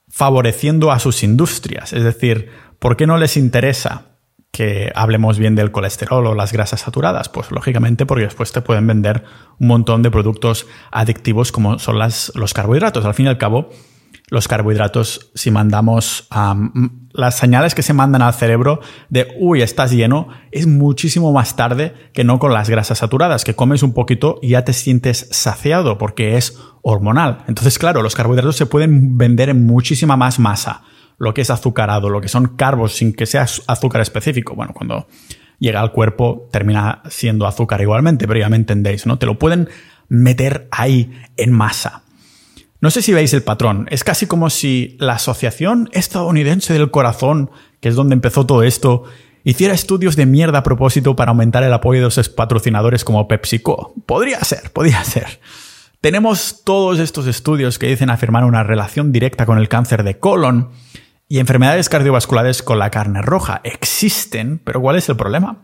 favoreciendo 0.09 0.93
a 0.93 1.01
sus 1.01 1.23
industrias. 1.23 1.93
Es 1.93 2.05
decir, 2.05 2.51
¿por 2.79 2.97
qué 2.97 3.07
no 3.07 3.19
les 3.19 3.37
interesa 3.37 4.14
que 4.55 4.93
hablemos 4.95 5.37
bien 5.37 5.57
del 5.57 5.73
colesterol 5.73 6.25
o 6.29 6.35
las 6.37 6.53
grasas 6.53 6.83
saturadas? 6.83 7.29
Pues 7.29 7.51
lógicamente 7.51 8.07
porque 8.07 8.23
después 8.23 8.53
te 8.53 8.61
pueden 8.61 8.87
vender 8.87 9.25
un 9.59 9.67
montón 9.67 10.03
de 10.03 10.13
productos 10.13 10.69
adictivos 10.93 11.51
como 11.51 11.81
son 11.81 11.99
los 11.99 12.55
carbohidratos. 12.55 13.05
Al 13.05 13.15
fin 13.15 13.27
y 13.27 13.31
al 13.31 13.37
cabo, 13.37 13.71
los 14.31 14.47
carbohidratos, 14.47 15.33
si 15.35 15.51
mandamos 15.51 16.29
las 17.13 17.37
señales 17.37 17.75
que 17.75 17.83
se 17.83 17.95
mandan 17.95 18.23
al 18.23 18.33
cerebro 18.33 18.81
de, 19.09 19.27
uy, 19.41 19.61
estás 19.61 19.91
lleno, 19.91 20.29
es 20.53 20.69
muchísimo 20.69 21.33
más 21.33 21.57
tarde 21.57 21.93
que 22.13 22.23
no 22.23 22.39
con 22.39 22.55
las 22.55 22.71
grasas 22.71 22.99
saturadas, 22.99 23.45
que 23.45 23.57
comes 23.57 23.83
un 23.83 23.93
poquito 23.93 24.39
y 24.41 24.51
ya 24.51 24.65
te 24.65 24.73
sientes 24.73 25.27
saciado 25.33 25.99
porque 25.99 26.37
es 26.37 26.57
hormonal. 26.83 27.39
Entonces, 27.49 27.77
claro, 27.77 28.03
los 28.03 28.15
carbohidratos 28.15 28.55
se 28.55 28.67
pueden 28.67 29.19
vender 29.19 29.49
en 29.49 29.67
muchísima 29.67 30.17
más 30.17 30.39
masa 30.39 30.85
lo 31.19 31.35
que 31.35 31.43
es 31.43 31.51
azucarado, 31.51 32.11
lo 32.11 32.21
que 32.21 32.29
son 32.29 32.57
carbos 32.57 32.95
sin 32.95 33.13
que 33.13 33.27
sea 33.27 33.47
azúcar 33.67 34.01
específico. 34.01 34.55
Bueno, 34.55 34.73
cuando 34.75 35.07
llega 35.59 35.81
al 35.81 35.93
cuerpo 35.93 36.49
termina 36.51 37.03
siendo 37.09 37.47
azúcar 37.47 37.81
igualmente, 37.81 38.27
pero 38.27 38.41
ya 38.41 38.49
me 38.49 38.57
entendéis, 38.57 39.07
¿no? 39.07 39.19
Te 39.19 39.27
lo 39.27 39.39
pueden 39.39 39.69
meter 40.09 40.69
ahí 40.71 41.13
en 41.37 41.53
masa. 41.53 42.03
No 42.81 42.91
sé 42.91 43.01
si 43.01 43.15
veis 43.15 43.33
el 43.33 43.43
patrón. 43.43 43.87
Es 43.91 44.05
casi 44.05 44.27
como 44.27 44.51
si 44.51 44.97
la 45.01 45.15
Asociación 45.15 45.89
Estadounidense 45.93 46.75
del 46.75 46.91
Corazón, 46.91 47.51
que 47.81 47.89
es 47.89 47.95
donde 47.95 48.15
empezó 48.15 48.45
todo 48.45 48.63
esto, 48.63 49.05
hiciera 49.43 49.73
estudios 49.73 50.17
de 50.17 50.27
mierda 50.27 50.59
a 50.59 50.63
propósito 50.63 51.17
para 51.17 51.31
aumentar 51.31 51.63
el 51.63 51.73
apoyo 51.73 52.05
de 52.05 52.11
sus 52.11 52.29
patrocinadores 52.29 53.05
como 53.05 53.27
PepsiCo. 53.27 53.95
Podría 54.05 54.45
ser, 54.45 54.71
podría 54.71 55.03
ser. 55.03 55.41
Tenemos 56.03 56.63
todos 56.65 56.99
estos 56.99 57.27
estudios 57.27 57.79
que 57.79 57.87
dicen 57.87 58.11
afirmar 58.11 58.45
una 58.45 58.63
relación 58.63 59.13
directa 59.13 59.47
con 59.47 59.57
el 59.57 59.71
cáncer 59.71 60.03
de 60.03 60.19
colon 60.19 60.69
Y 61.29 61.39
enfermedades 61.39 61.89
cardiovasculares 61.89 62.63
con 62.63 62.79
la 62.79 62.91
carne 62.91 63.23
roja 63.23 63.61
existen, 63.65 64.61
pero 64.63 64.81
¿cuál 64.81 64.97
es 64.97 65.09
el 65.09 65.17
problema? 65.17 65.63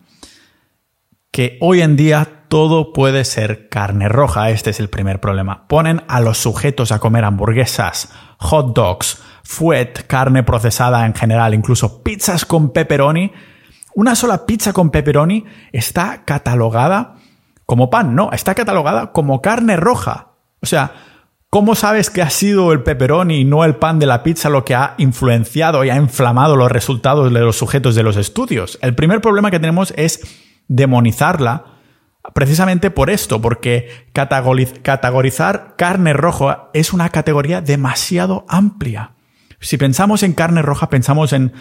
Que 1.30 1.58
hoy 1.60 1.82
en 1.82 1.96
día 1.96 2.46
todo 2.48 2.92
puede 2.92 3.24
ser 3.24 3.68
carne 3.68 4.08
roja, 4.08 4.50
este 4.50 4.70
es 4.70 4.80
el 4.80 4.88
primer 4.88 5.20
problema. 5.20 5.68
Ponen 5.68 6.02
a 6.08 6.20
los 6.20 6.38
sujetos 6.38 6.90
a 6.92 6.98
comer 6.98 7.24
hamburguesas, 7.24 8.10
hot 8.38 8.74
dogs, 8.74 9.22
fuet, 9.44 10.06
carne 10.06 10.42
procesada 10.42 11.06
en 11.06 11.14
general, 11.14 11.54
incluso 11.54 12.02
pizzas 12.02 12.44
con 12.44 12.72
pepperoni. 12.72 13.32
Una 13.94 14.14
sola 14.14 14.46
pizza 14.46 14.72
con 14.72 14.90
pepperoni 14.90 15.44
está 15.72 16.24
catalogada 16.24 17.16
como 17.66 17.90
pan, 17.90 18.16
no, 18.16 18.32
está 18.32 18.56
catalogada 18.56 19.12
como 19.12 19.40
carne 19.40 19.76
roja. 19.76 20.32
O 20.60 20.66
sea, 20.66 20.92
¿cómo 21.50 21.74
sabes 21.74 22.10
que 22.10 22.22
ha 22.22 22.30
sido 22.30 22.72
el 22.72 22.82
pepperoni 22.82 23.40
y 23.40 23.44
no 23.44 23.64
el 23.64 23.74
pan 23.74 23.98
de 23.98 24.06
la 24.06 24.22
pizza 24.22 24.48
lo 24.48 24.64
que 24.64 24.76
ha 24.76 24.94
influenciado 24.98 25.84
y 25.84 25.90
ha 25.90 25.96
inflamado 25.96 26.56
los 26.56 26.70
resultados 26.70 27.32
de 27.32 27.40
los 27.40 27.56
sujetos 27.56 27.96
de 27.96 28.04
los 28.04 28.16
estudios? 28.16 28.78
El 28.80 28.94
primer 28.94 29.20
problema 29.20 29.50
que 29.50 29.58
tenemos 29.58 29.92
es 29.96 30.20
demonizarla 30.68 31.64
precisamente 32.34 32.90
por 32.90 33.10
esto, 33.10 33.42
porque 33.42 34.06
categorizar 34.12 35.74
carne 35.76 36.12
roja 36.12 36.68
es 36.72 36.92
una 36.92 37.08
categoría 37.08 37.60
demasiado 37.60 38.44
amplia. 38.48 39.12
Si 39.58 39.76
pensamos 39.76 40.22
en 40.22 40.34
carne 40.34 40.62
roja, 40.62 40.88
pensamos 40.88 41.32
en 41.32 41.52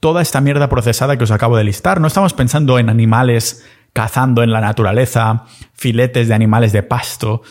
toda 0.00 0.22
esta 0.22 0.40
mierda 0.40 0.68
procesada 0.68 1.16
que 1.16 1.24
os 1.24 1.30
acabo 1.30 1.56
de 1.56 1.64
listar. 1.64 2.00
No 2.00 2.08
estamos 2.08 2.32
pensando 2.32 2.78
en 2.78 2.88
animales 2.88 3.64
cazando 3.92 4.42
en 4.42 4.52
la 4.52 4.60
naturaleza, 4.60 5.44
filetes 5.72 6.28
de 6.28 6.34
animales 6.34 6.72
de 6.72 6.82
pasto 6.82 7.42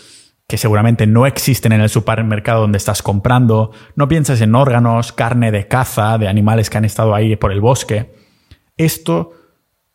que 0.48 0.58
seguramente 0.58 1.08
no 1.08 1.26
existen 1.26 1.72
en 1.72 1.82
el 1.82 1.90
supermercado 1.90 2.62
donde 2.62 2.78
estás 2.78 3.02
comprando. 3.02 3.72
No 3.96 4.08
piensas 4.08 4.42
en 4.42 4.54
órganos, 4.54 5.12
carne 5.12 5.52
de 5.52 5.68
caza, 5.68 6.18
de 6.18 6.28
animales 6.28 6.70
que 6.70 6.78
han 6.78 6.86
estado 6.86 7.16
ahí 7.16 7.36
por 7.36 7.52
el 7.52 7.62
bosque. 7.62 8.14
Esto 8.78 9.32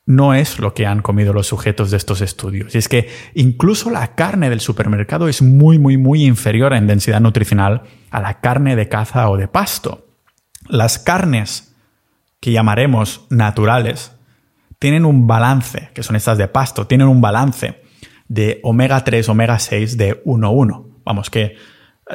no 0.07 0.35
es 0.35 0.59
lo 0.59 0.75
que 0.75 0.87
han 0.87 1.02
comido 1.02 1.33
los 1.33 1.47
sujetos 1.47 1.92
de 1.92 1.97
estos 1.97 2.21
estudios. 2.21 2.75
Y 2.75 2.78
es 2.78 2.88
que 2.88 3.09
incluso 3.35 3.90
la 3.90 4.16
carne 4.16 4.50
del 4.50 4.61
supermercado 4.61 5.28
es 5.28 5.40
muy, 5.40 5.78
muy, 5.78 5.97
muy 5.97 6.25
inferior 6.25 6.73
en 6.75 6.88
densidad 6.88 7.21
nutricional 7.21 7.83
a 8.11 8.21
la 8.21 8.40
carne 8.40 8.75
de 8.75 8.88
caza 8.88 9.30
o 9.30 9.37
de 9.37 9.47
pasto. 9.47 10.09
Las 10.69 10.99
carnes 10.99 11.76
que 12.40 12.50
llamaremos 12.50 13.26
naturales 13.30 14.16
tienen 14.80 15.04
un 15.04 15.28
balance, 15.28 15.90
que 15.95 16.02
son 16.02 16.16
estas 16.16 16.38
de 16.38 16.49
pasto, 16.49 16.88
tienen 16.88 17.07
un 17.07 17.21
balance 17.21 17.80
de 18.30 18.60
omega 18.62 19.02
3, 19.02 19.28
omega 19.28 19.58
6 19.58 19.99
de 19.99 20.22
1,1. 20.25 20.87
Vamos, 21.04 21.30
que 21.30 21.56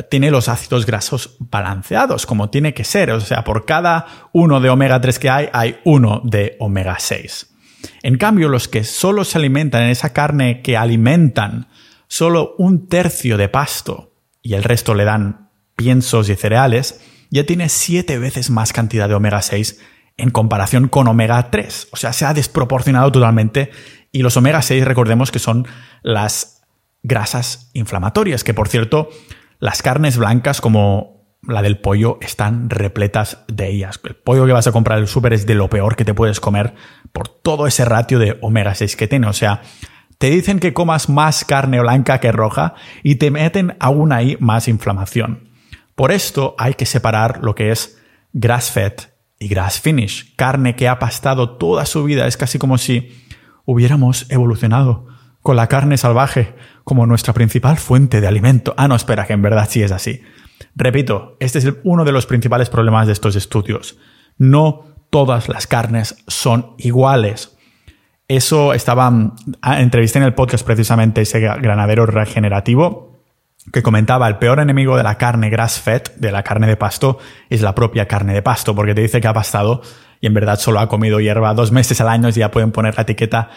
tiene 0.10 0.32
los 0.32 0.48
ácidos 0.48 0.86
grasos 0.86 1.36
balanceados, 1.40 2.26
como 2.26 2.50
tiene 2.50 2.74
que 2.74 2.86
ser. 2.86 3.12
O 3.12 3.20
sea, 3.20 3.44
por 3.44 3.66
cada 3.66 4.30
uno 4.32 4.62
de 4.62 4.70
omega 4.70 5.02
3 5.02 5.20
que 5.20 5.30
hay, 5.30 5.50
hay 5.52 5.78
uno 5.84 6.22
de 6.24 6.56
omega 6.60 6.96
6. 6.98 7.54
En 8.02 8.18
cambio, 8.18 8.48
los 8.48 8.70
que 8.70 8.86
solo 8.86 9.26
se 9.26 9.38
alimentan 9.38 9.84
en 9.84 9.90
esa 9.90 10.14
carne 10.14 10.62
que 10.62 10.78
alimentan 10.78 11.68
solo 12.08 12.56
un 12.58 12.88
tercio 12.88 13.36
de 13.36 13.50
pasto 13.50 14.14
y 14.42 14.54
el 14.54 14.64
resto 14.64 14.96
le 14.96 15.04
dan 15.04 15.50
piensos 15.76 16.30
y 16.30 16.36
cereales, 16.36 17.02
ya 17.30 17.46
tiene 17.46 17.68
siete 17.68 18.18
veces 18.20 18.50
más 18.50 18.72
cantidad 18.72 19.10
de 19.10 19.16
omega 19.16 19.42
6 19.42 19.82
en 20.16 20.30
comparación 20.30 20.88
con 20.88 21.10
omega 21.10 21.52
3. 21.52 21.90
O 21.92 21.98
sea, 21.98 22.14
se 22.14 22.24
ha 22.26 22.34
desproporcionado 22.34 23.12
totalmente 23.12 23.72
y 24.16 24.22
los 24.22 24.38
omega 24.38 24.62
6 24.62 24.86
recordemos 24.86 25.30
que 25.30 25.40
son 25.40 25.68
las 26.02 26.64
grasas 27.04 27.70
inflamatorias, 27.74 28.46
que 28.46 28.54
por 28.54 28.70
cierto, 28.70 29.10
las 29.60 29.82
carnes 29.82 30.18
blancas 30.18 30.62
como 30.62 31.38
la 31.46 31.62
del 31.62 31.80
pollo 31.80 32.18
están 32.22 32.70
repletas 32.70 33.40
de 33.50 33.68
ellas. 33.68 34.00
El 34.06 34.16
pollo 34.16 34.46
que 34.46 34.54
vas 34.54 34.68
a 34.68 34.72
comprar 34.72 35.00
el 35.00 35.10
súper 35.10 35.34
es 35.34 35.46
de 35.46 35.56
lo 35.56 35.70
peor 35.70 35.98
que 35.98 36.06
te 36.06 36.14
puedes 36.14 36.40
comer 36.40 36.76
por 37.12 37.28
todo 37.28 37.68
ese 37.68 37.84
ratio 37.84 38.18
de 38.18 38.40
omega 38.42 38.74
6 38.74 38.96
que 38.96 39.10
tiene. 39.10 39.28
O 39.28 39.34
sea, 39.34 39.64
te 40.18 40.30
dicen 40.30 40.62
que 40.62 40.74
comas 40.74 41.10
más 41.10 41.44
carne 41.44 41.82
blanca 41.82 42.22
que 42.22 42.32
roja 42.32 42.74
y 43.04 43.16
te 43.16 43.32
meten 43.32 43.76
aún 43.82 44.14
ahí 44.14 44.38
más 44.40 44.70
inflamación. 44.70 45.50
Por 45.94 46.14
esto 46.14 46.56
hay 46.58 46.76
que 46.76 46.86
separar 46.86 47.44
lo 47.44 47.54
que 47.54 47.72
es 47.72 48.02
grass 48.32 48.72
fed 48.72 48.94
y 49.40 49.50
grass 49.50 49.82
finish. 49.82 50.34
Carne 50.38 50.78
que 50.78 50.88
ha 50.88 51.00
pastado 51.00 51.58
toda 51.58 51.86
su 51.86 52.06
vida. 52.06 52.28
Es 52.28 52.38
casi 52.38 52.58
como 52.58 52.78
si 52.78 53.26
hubiéramos 53.66 54.26
evolucionado 54.30 55.08
con 55.42 55.56
la 55.56 55.68
carne 55.68 55.98
salvaje 55.98 56.56
como 56.84 57.06
nuestra 57.06 57.34
principal 57.34 57.78
fuente 57.78 58.22
de 58.22 58.28
alimento. 58.28 58.74
Ah, 58.78 58.88
no, 58.88 58.96
espera, 58.96 59.26
que 59.26 59.34
en 59.34 59.42
verdad 59.42 59.68
sí 59.70 59.84
es 59.84 59.92
así. 59.92 60.22
Repito, 60.76 61.38
este 61.40 61.60
es 61.60 61.72
uno 61.84 62.06
de 62.06 62.12
los 62.12 62.26
principales 62.26 62.70
problemas 62.70 63.08
de 63.08 63.14
estos 63.14 63.36
estudios. 63.36 63.98
No 64.38 64.96
todas 65.10 65.48
las 65.50 65.68
carnes 65.68 66.24
son 66.28 66.74
iguales. 66.78 67.56
Eso 68.28 68.74
estaba, 68.74 69.12
ah, 69.62 69.82
entrevisté 69.82 70.20
en 70.20 70.26
el 70.26 70.34
podcast 70.34 70.66
precisamente 70.66 71.22
ese 71.22 71.40
granadero 71.40 72.06
regenerativo 72.06 73.16
que 73.72 73.84
comentaba 73.84 74.28
el 74.28 74.38
peor 74.38 74.60
enemigo 74.60 74.98
de 74.98 75.04
la 75.04 75.18
carne 75.18 75.50
grass 75.50 75.80
fed, 75.80 76.04
de 76.18 76.32
la 76.32 76.44
carne 76.44 76.68
de 76.68 76.78
pasto, 76.78 77.18
es 77.50 77.62
la 77.62 77.74
propia 77.74 78.08
carne 78.08 78.34
de 78.34 78.42
pasto, 78.42 78.76
porque 78.76 78.94
te 78.94 79.02
dice 79.02 79.22
que 79.22 79.28
ha 79.28 79.34
pastado 79.34 79.82
y 80.26 80.28
en 80.28 80.34
verdad 80.34 80.58
solo 80.58 80.80
ha 80.80 80.90
comido 80.90 81.20
hierba 81.20 81.54
dos 81.54 81.72
meses 81.72 82.02
al 82.02 82.10
año 82.10 82.30
y 82.30 82.32
ya 82.32 82.50
pueden 82.50 82.72
poner 82.72 82.96
la 82.96 83.04
etiqueta 83.04 83.52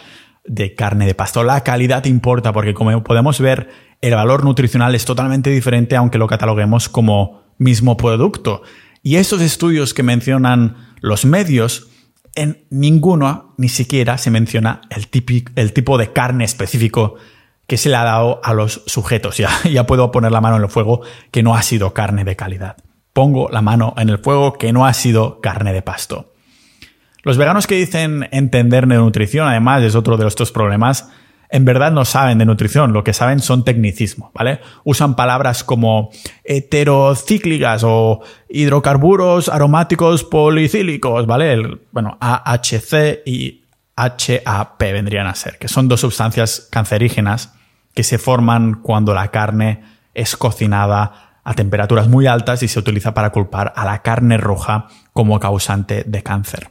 de 0.45 0.75
carne 0.75 1.07
de 1.07 1.15
pasto. 1.15 1.43
La 1.43 1.63
calidad 1.63 2.05
importa 2.05 2.53
porque 2.53 2.75
como 2.75 3.03
podemos 3.03 3.41
ver, 3.41 3.71
el 4.01 4.13
valor 4.13 4.43
nutricional 4.43 4.93
es 4.93 5.03
totalmente 5.03 5.49
diferente 5.49 5.95
aunque 5.95 6.19
lo 6.19 6.27
cataloguemos 6.27 6.87
como 6.87 7.41
mismo 7.57 7.97
producto. 7.97 8.61
Y 9.01 9.15
esos 9.15 9.41
estudios 9.41 9.95
que 9.95 10.03
mencionan 10.03 10.93
los 11.01 11.25
medios, 11.25 11.89
en 12.35 12.67
ninguno 12.69 13.55
ni 13.57 13.69
siquiera 13.69 14.19
se 14.19 14.29
menciona 14.29 14.81
el, 14.91 15.07
tipo 15.73 15.97
de 15.97 16.13
carne 16.13 16.45
específico 16.45 17.15
que 17.65 17.77
se 17.77 17.89
le 17.89 17.95
ha 17.95 18.03
dado 18.03 18.41
a 18.43 18.53
los 18.53 18.83
sujetos. 18.85 19.37
Ya 19.71 19.87
puedo 19.87 20.11
poner 20.11 20.31
la 20.31 20.39
mano 20.39 20.57
en 20.57 20.61
el 20.61 20.69
fuego 20.69 21.01
que 21.31 21.41
no 21.41 21.55
ha 21.55 21.63
sido 21.63 21.95
carne 21.95 22.25
de 22.25 22.35
calidad. 22.35 22.77
Pongo 23.13 23.49
la 23.49 23.63
mano 23.63 23.95
en 23.97 24.09
el 24.09 24.19
fuego 24.19 24.53
que 24.53 24.71
no 24.71 24.85
ha 24.85 24.93
sido 24.93 25.41
carne 25.41 25.73
de 25.73 25.81
pasto. 25.81 26.28
Los 27.23 27.37
veganos 27.37 27.67
que 27.67 27.75
dicen 27.75 28.27
entender 28.31 28.87
de 28.87 28.95
nutrición, 28.95 29.47
además, 29.47 29.83
es 29.83 29.95
otro 29.95 30.17
de 30.17 30.27
estos 30.27 30.51
problemas, 30.51 31.09
en 31.49 31.65
verdad 31.65 31.91
no 31.91 32.05
saben 32.05 32.37
de 32.37 32.45
nutrición, 32.45 32.93
lo 32.93 33.03
que 33.03 33.13
saben 33.13 33.39
son 33.39 33.65
tecnicismo, 33.65 34.31
¿vale? 34.35 34.59
Usan 34.83 35.15
palabras 35.15 35.63
como 35.63 36.11
heterocíclicas 36.43 37.83
o 37.83 38.21
hidrocarburos 38.47 39.49
aromáticos 39.49 40.23
policílicos, 40.23 41.25
¿vale? 41.25 41.79
bueno, 41.91 42.17
AHC 42.21 43.23
y 43.25 43.63
HAP 43.95 44.79
vendrían 44.79 45.25
a 45.25 45.35
ser, 45.35 45.57
que 45.57 45.67
son 45.67 45.87
dos 45.87 46.01
sustancias 46.01 46.67
cancerígenas 46.71 47.55
que 47.95 48.03
se 48.03 48.19
forman 48.19 48.75
cuando 48.75 49.13
la 49.13 49.29
carne 49.29 49.83
es 50.13 50.37
cocinada 50.37 51.39
a 51.43 51.53
temperaturas 51.55 52.07
muy 52.07 52.27
altas 52.27 52.61
y 52.61 52.67
se 52.67 52.77
utiliza 52.77 53.15
para 53.15 53.31
culpar 53.31 53.73
a 53.75 53.85
la 53.85 54.03
carne 54.03 54.37
roja 54.37 54.87
como 55.13 55.39
causante 55.39 56.03
de 56.05 56.21
cáncer. 56.21 56.69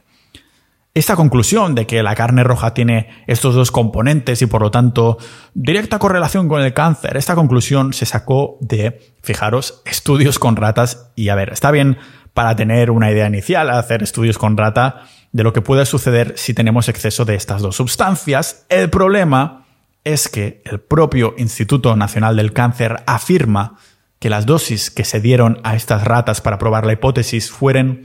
Esta 0.95 1.15
conclusión 1.15 1.75
de 1.75 1.85
que 1.85 2.01
la 2.01 2.15
carne 2.15 2.43
roja 2.43 2.73
tiene 2.73 3.09
estos 3.27 3.53
dos 3.53 3.71
componentes 3.71 4.41
y 4.41 4.47
por 4.47 4.61
lo 4.61 4.71
tanto 4.71 5.17
directa 5.53 5.99
correlación 5.99 6.49
con 6.49 6.61
el 6.61 6.73
cáncer, 6.73 7.15
esta 7.15 7.35
conclusión 7.35 7.93
se 7.93 8.07
sacó 8.07 8.57
de, 8.59 8.99
fijaros, 9.21 9.83
estudios 9.85 10.39
con 10.39 10.55
ratas 10.55 11.11
y 11.15 11.29
a 11.29 11.35
ver, 11.35 11.53
está 11.53 11.69
bien 11.69 11.97
para 12.33 12.55
tener 12.55 12.89
una 12.89 13.11
idea 13.11 13.27
inicial, 13.27 13.69
hacer 13.69 14.01
estudios 14.01 14.37
con 14.37 14.57
rata 14.57 15.03
de 15.31 15.43
lo 15.43 15.53
que 15.53 15.61
puede 15.61 15.85
suceder 15.85 16.33
si 16.37 16.55
tenemos 16.55 16.89
exceso 16.89 17.23
de 17.23 17.35
estas 17.35 17.61
dos 17.61 17.75
sustancias. 17.75 18.65
El 18.69 18.89
problema 18.89 19.65
es 20.03 20.27
que 20.27 20.63
el 20.65 20.79
propio 20.79 21.35
Instituto 21.37 21.95
Nacional 21.95 22.35
del 22.35 22.51
Cáncer 22.53 23.03
afirma 23.05 23.77
que 24.17 24.29
las 24.29 24.45
dosis 24.45 24.89
que 24.89 25.05
se 25.05 25.21
dieron 25.21 25.59
a 25.63 25.75
estas 25.75 26.03
ratas 26.03 26.41
para 26.41 26.57
probar 26.57 26.85
la 26.85 26.93
hipótesis 26.93 27.51
fueron 27.51 28.01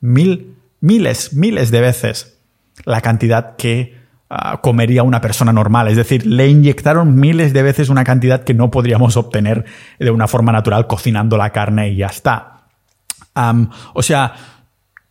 mil 0.00 0.55
miles, 0.86 1.34
miles 1.34 1.70
de 1.70 1.80
veces 1.80 2.38
la 2.84 3.00
cantidad 3.00 3.56
que 3.56 3.96
ah, 4.30 4.60
comería 4.62 5.02
una 5.02 5.20
persona 5.20 5.52
normal. 5.52 5.88
Es 5.88 5.96
decir, 5.96 6.24
le 6.24 6.48
inyectaron 6.48 7.16
miles 7.16 7.52
de 7.52 7.62
veces 7.62 7.88
una 7.88 8.04
cantidad 8.04 8.44
que 8.44 8.54
no 8.54 8.70
podríamos 8.70 9.16
obtener 9.16 9.64
de 9.98 10.10
una 10.10 10.28
forma 10.28 10.52
natural 10.52 10.86
cocinando 10.86 11.36
la 11.36 11.50
carne 11.50 11.90
y 11.90 11.96
ya 11.96 12.06
está. 12.06 12.68
o 13.94 14.02
sea, 14.02 14.34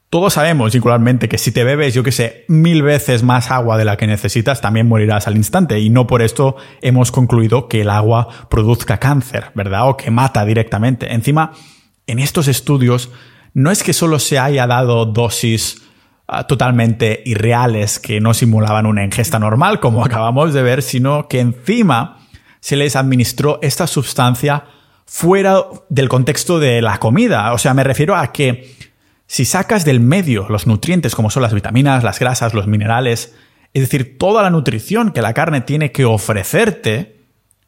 todos 0.10 0.34
sabemos 0.34 0.74
igualmente 0.76 1.28
que 1.28 1.38
si 1.38 1.52
te 1.52 1.66
bebes, 1.66 1.94
yo 1.94 2.02
que 2.02 2.14
sé, 2.14 2.46
mil 2.48 2.82
veces 2.82 3.22
más 3.24 3.52
agua 3.52 3.78
de 3.78 3.84
la 3.84 3.98
que 3.98 4.08
necesitas, 4.08 4.62
también 4.62 4.88
morirás 4.88 5.28
al 5.28 5.36
instante. 5.36 5.80
Y 5.80 5.90
no 5.90 6.08
por 6.08 6.22
esto 6.22 6.56
hemos 6.82 7.12
concluido 7.12 7.68
que 7.68 7.82
el 7.82 7.90
agua 7.90 8.30
produzca 8.50 8.98
cáncer, 8.98 9.52
¿verdad? 9.56 9.90
O 9.90 9.98
que 9.98 10.12
mata 10.12 10.46
directamente. 10.46 11.14
Encima, 11.14 11.52
en 12.08 12.20
estos 12.20 12.48
estudios 12.48 13.12
no 13.56 13.72
es 13.72 13.84
que 13.84 13.94
solo 13.94 14.20
se 14.20 14.38
haya 14.38 14.68
dado 14.68 15.06
dosis 15.06 15.82
ah, 16.28 16.46
totalmente 16.46 17.24
irreales 17.26 18.00
que 18.00 18.20
no 18.20 18.34
simulaban 18.34 18.86
una 18.86 19.04
ingesta 19.04 19.40
normal, 19.40 19.80
como 19.80 20.06
acabamos 20.06 20.54
de 20.54 20.62
ver, 20.62 20.84
sino 20.84 21.28
que 21.28 21.40
encima 21.40 22.20
se 22.60 22.76
les 22.76 22.96
administró 22.96 23.60
esta 23.62 23.88
sustancia 23.88 24.66
fuera 25.06 25.64
del 25.88 26.10
contexto 26.10 26.60
de 26.60 26.82
la 26.82 27.00
comida. 27.00 27.54
O 27.54 27.58
sea, 27.58 27.74
me 27.74 27.86
refiero 27.86 28.16
a 28.16 28.34
que 28.34 28.76
si 29.26 29.46
sacas 29.46 29.86
del 29.86 30.02
medio 30.02 30.48
los 30.50 30.68
nutrientes 30.68 31.16
como 31.16 31.30
son 31.30 31.44
las 31.44 31.54
vitaminas, 31.54 32.04
las 32.04 32.20
grasas, 32.20 32.54
los 32.54 32.68
minerales, 32.68 33.36
es 33.74 33.82
decir, 33.82 34.18
toda 34.18 34.44
la 34.44 34.50
nutrición 34.50 35.12
que 35.12 35.22
la 35.22 35.34
carne 35.34 35.62
tiene 35.62 35.94
que 35.94 36.04
ofrecerte, 36.04 37.22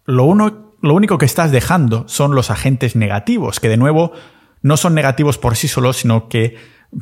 lo, 0.03 0.25
uno, 0.25 0.73
lo 0.81 0.93
único 0.93 1.17
que 1.17 1.25
estás 1.25 1.51
dejando 1.51 2.05
son 2.09 2.35
los 2.35 2.51
agentes 2.51 2.97
negativos, 2.97 3.61
que 3.61 3.69
de 3.69 3.77
nuevo 3.77 4.11
no 4.61 4.77
son 4.77 4.95
negativos 4.95 5.37
por 5.37 5.55
sí 5.55 5.67
solos, 5.67 5.97
sino 5.97 6.29
que 6.29 6.55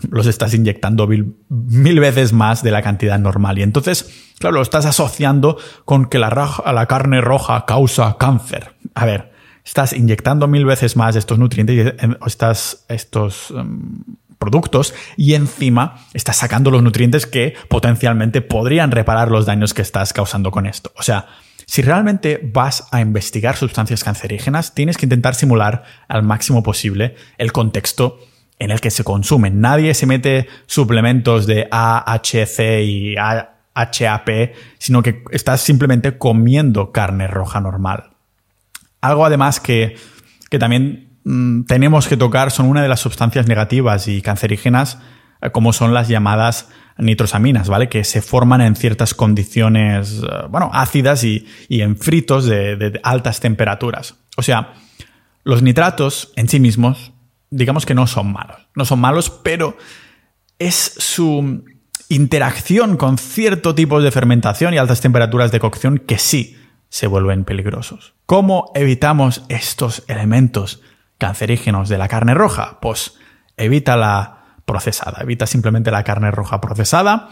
los 0.09 0.27
estás 0.27 0.53
inyectando 0.53 1.07
mil, 1.07 1.99
veces 1.99 2.33
más 2.33 2.63
de 2.63 2.71
la 2.71 2.81
cantidad 2.81 3.19
normal. 3.19 3.59
Y 3.59 3.63
entonces, 3.63 4.33
claro, 4.39 4.55
lo 4.55 4.61
estás 4.61 4.85
asociando 4.85 5.57
con 5.85 6.05
que 6.05 6.19
la, 6.19 6.29
la 6.73 6.85
carne 6.87 7.21
roja 7.21 7.65
causa 7.65 8.17
cáncer. 8.17 8.75
A 8.95 9.05
ver, 9.05 9.31
estás 9.63 9.93
inyectando 9.93 10.47
mil 10.47 10.65
veces 10.65 10.95
más 10.95 11.15
estos 11.15 11.39
nutrientes 11.39 11.93
eh, 11.97 12.17
estás, 12.25 12.85
estos 12.87 13.51
em, 13.51 14.03
productos 14.37 14.93
y 15.17 15.33
encima 15.33 16.05
estás 16.13 16.37
sacando 16.37 16.71
los 16.71 16.83
nutrientes 16.83 17.25
que 17.25 17.55
potencialmente 17.69 18.41
podrían 18.41 18.91
reparar 18.91 19.31
los 19.31 19.45
daños 19.45 19.73
que 19.73 19.81
estás 19.81 20.13
causando 20.13 20.51
con 20.51 20.65
esto. 20.65 20.91
O 20.95 21.03
sea, 21.03 21.27
si 21.65 21.81
realmente 21.81 22.39
vas 22.53 22.87
a 22.91 23.01
investigar 23.01 23.55
sustancias 23.55 24.03
cancerígenas, 24.03 24.73
tienes 24.73 24.97
que 24.97 25.05
intentar 25.05 25.35
simular 25.35 25.83
al 26.07 26.23
máximo 26.23 26.63
posible 26.63 27.15
el 27.37 27.51
contexto 27.51 28.19
en 28.59 28.71
el 28.71 28.79
que 28.79 28.91
se 28.91 29.03
consumen. 29.03 29.61
Nadie 29.61 29.93
se 29.93 30.05
mete 30.05 30.47
suplementos 30.65 31.45
de 31.45 31.67
AHC 31.71 32.81
y 32.83 33.15
HAP, 33.17 34.29
sino 34.77 35.03
que 35.03 35.23
estás 35.31 35.61
simplemente 35.61 36.17
comiendo 36.17 36.91
carne 36.91 37.27
roja 37.27 37.59
normal. 37.59 38.11
Algo 39.01 39.25
además 39.25 39.59
que, 39.59 39.97
que 40.49 40.59
también 40.59 41.19
mm, 41.25 41.63
tenemos 41.63 42.07
que 42.07 42.17
tocar 42.17 42.51
son 42.51 42.67
una 42.67 42.81
de 42.81 42.87
las 42.87 43.01
sustancias 43.01 43.47
negativas 43.47 44.07
y 44.07 44.21
cancerígenas, 44.21 44.99
eh, 45.41 45.51
como 45.51 45.73
son 45.73 45.93
las 45.93 46.07
llamadas 46.07 46.69
nitrosaminas, 46.97 47.67
¿vale? 47.67 47.89
Que 47.89 48.03
se 48.03 48.21
forman 48.21 48.61
en 48.61 48.75
ciertas 48.75 49.13
condiciones, 49.13 50.21
eh, 50.23 50.47
bueno, 50.49 50.69
ácidas 50.73 51.23
y, 51.23 51.45
en 51.69 51.97
fritos 51.97 52.45
de, 52.45 52.99
altas 53.03 53.39
temperaturas. 53.39 54.15
O 54.37 54.43
sea, 54.43 54.73
los 55.43 55.61
nitratos 55.61 56.31
en 56.35 56.47
sí 56.47 56.59
mismos, 56.59 57.11
digamos 57.49 57.85
que 57.85 57.95
no 57.95 58.07
son 58.07 58.31
malos. 58.31 58.67
No 58.75 58.85
son 58.85 58.99
malos, 58.99 59.29
pero 59.29 59.77
es 60.57 60.95
su 60.97 61.63
interacción 62.07 62.97
con 62.97 63.17
cierto 63.17 63.75
tipo 63.75 64.01
de 64.01 64.11
fermentación 64.11 64.73
y 64.73 64.77
altas 64.77 65.01
temperaturas 65.01 65.51
de 65.51 65.59
cocción 65.59 65.97
que 65.97 66.17
sí 66.17 66.57
se 66.89 67.07
vuelven 67.07 67.43
peligrosos. 67.43 68.13
¿Cómo 68.25 68.71
evitamos 68.73 69.43
estos 69.49 70.03
elementos 70.07 70.81
cancerígenos 71.17 71.89
de 71.89 71.97
la 71.97 72.07
carne 72.07 72.33
roja? 72.33 72.79
Pues 72.79 73.15
evita 73.57 73.97
la 73.97 74.44
procesada. 74.65 75.21
Evita 75.21 75.45
simplemente 75.45 75.91
la 75.91 76.03
carne 76.03 76.31
roja 76.31 76.59
procesada 76.59 77.29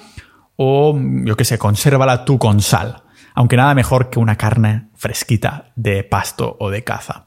o, 0.56 0.98
yo 1.26 1.36
que 1.36 1.46
sé, 1.46 1.58
consérvala 1.58 2.26
tú 2.26 2.38
con 2.38 2.62
sal. 2.62 3.04
Aunque 3.36 3.58
nada 3.58 3.74
mejor 3.74 4.10
que 4.10 4.20
una 4.20 4.38
carne 4.38 4.90
fresquita 4.96 5.72
de 5.76 6.04
pasto 6.04 6.56
o 6.60 6.70
de 6.70 6.84
caza. 6.84 7.26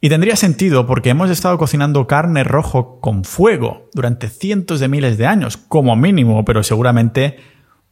Y 0.00 0.08
tendría 0.08 0.34
sentido 0.34 0.86
porque 0.86 1.10
hemos 1.10 1.30
estado 1.30 1.58
cocinando 1.58 2.08
carne 2.08 2.42
rojo 2.42 2.98
con 3.00 3.24
fuego 3.24 3.88
durante 3.92 4.28
cientos 4.28 4.80
de 4.80 4.88
miles 4.88 5.16
de 5.16 5.26
años, 5.26 5.56
como 5.56 5.94
mínimo, 5.94 6.44
pero 6.44 6.64
seguramente 6.64 7.36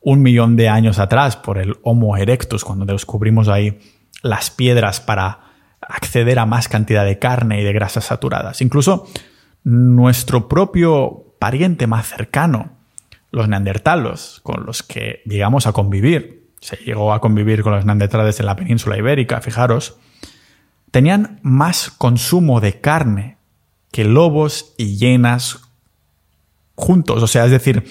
un 0.00 0.22
millón 0.22 0.56
de 0.56 0.68
años 0.68 0.98
atrás 0.98 1.36
por 1.36 1.58
el 1.58 1.76
Homo 1.82 2.16
erectus, 2.16 2.64
cuando 2.64 2.84
descubrimos 2.86 3.48
ahí 3.48 3.78
las 4.22 4.50
piedras 4.50 5.00
para 5.00 5.40
acceder 5.80 6.38
a 6.38 6.46
más 6.46 6.68
cantidad 6.68 7.04
de 7.04 7.18
carne 7.18 7.60
y 7.60 7.64
de 7.64 7.72
grasas 7.72 8.06
saturadas. 8.06 8.60
Incluso 8.60 9.06
nuestro 9.64 10.48
propio 10.48 11.34
pariente 11.38 11.86
más 11.86 12.08
cercano, 12.08 12.72
los 13.30 13.48
neandertalos, 13.48 14.40
con 14.42 14.66
los 14.66 14.82
que 14.82 15.22
llegamos 15.24 15.66
a 15.66 15.72
convivir, 15.72 16.48
se 16.60 16.76
llegó 16.76 17.12
a 17.12 17.20
convivir 17.20 17.62
con 17.62 17.74
los 17.74 17.84
neandertales 17.84 18.40
en 18.40 18.46
la 18.46 18.56
península 18.56 18.98
ibérica, 18.98 19.40
fijaros, 19.40 19.96
tenían 20.90 21.38
más 21.42 21.90
consumo 21.90 22.60
de 22.60 22.80
carne 22.80 23.36
que 23.92 24.04
lobos 24.04 24.74
y 24.76 24.96
hienas 24.96 25.60
juntos. 26.74 27.22
O 27.22 27.26
sea, 27.26 27.44
es 27.44 27.50
decir, 27.50 27.84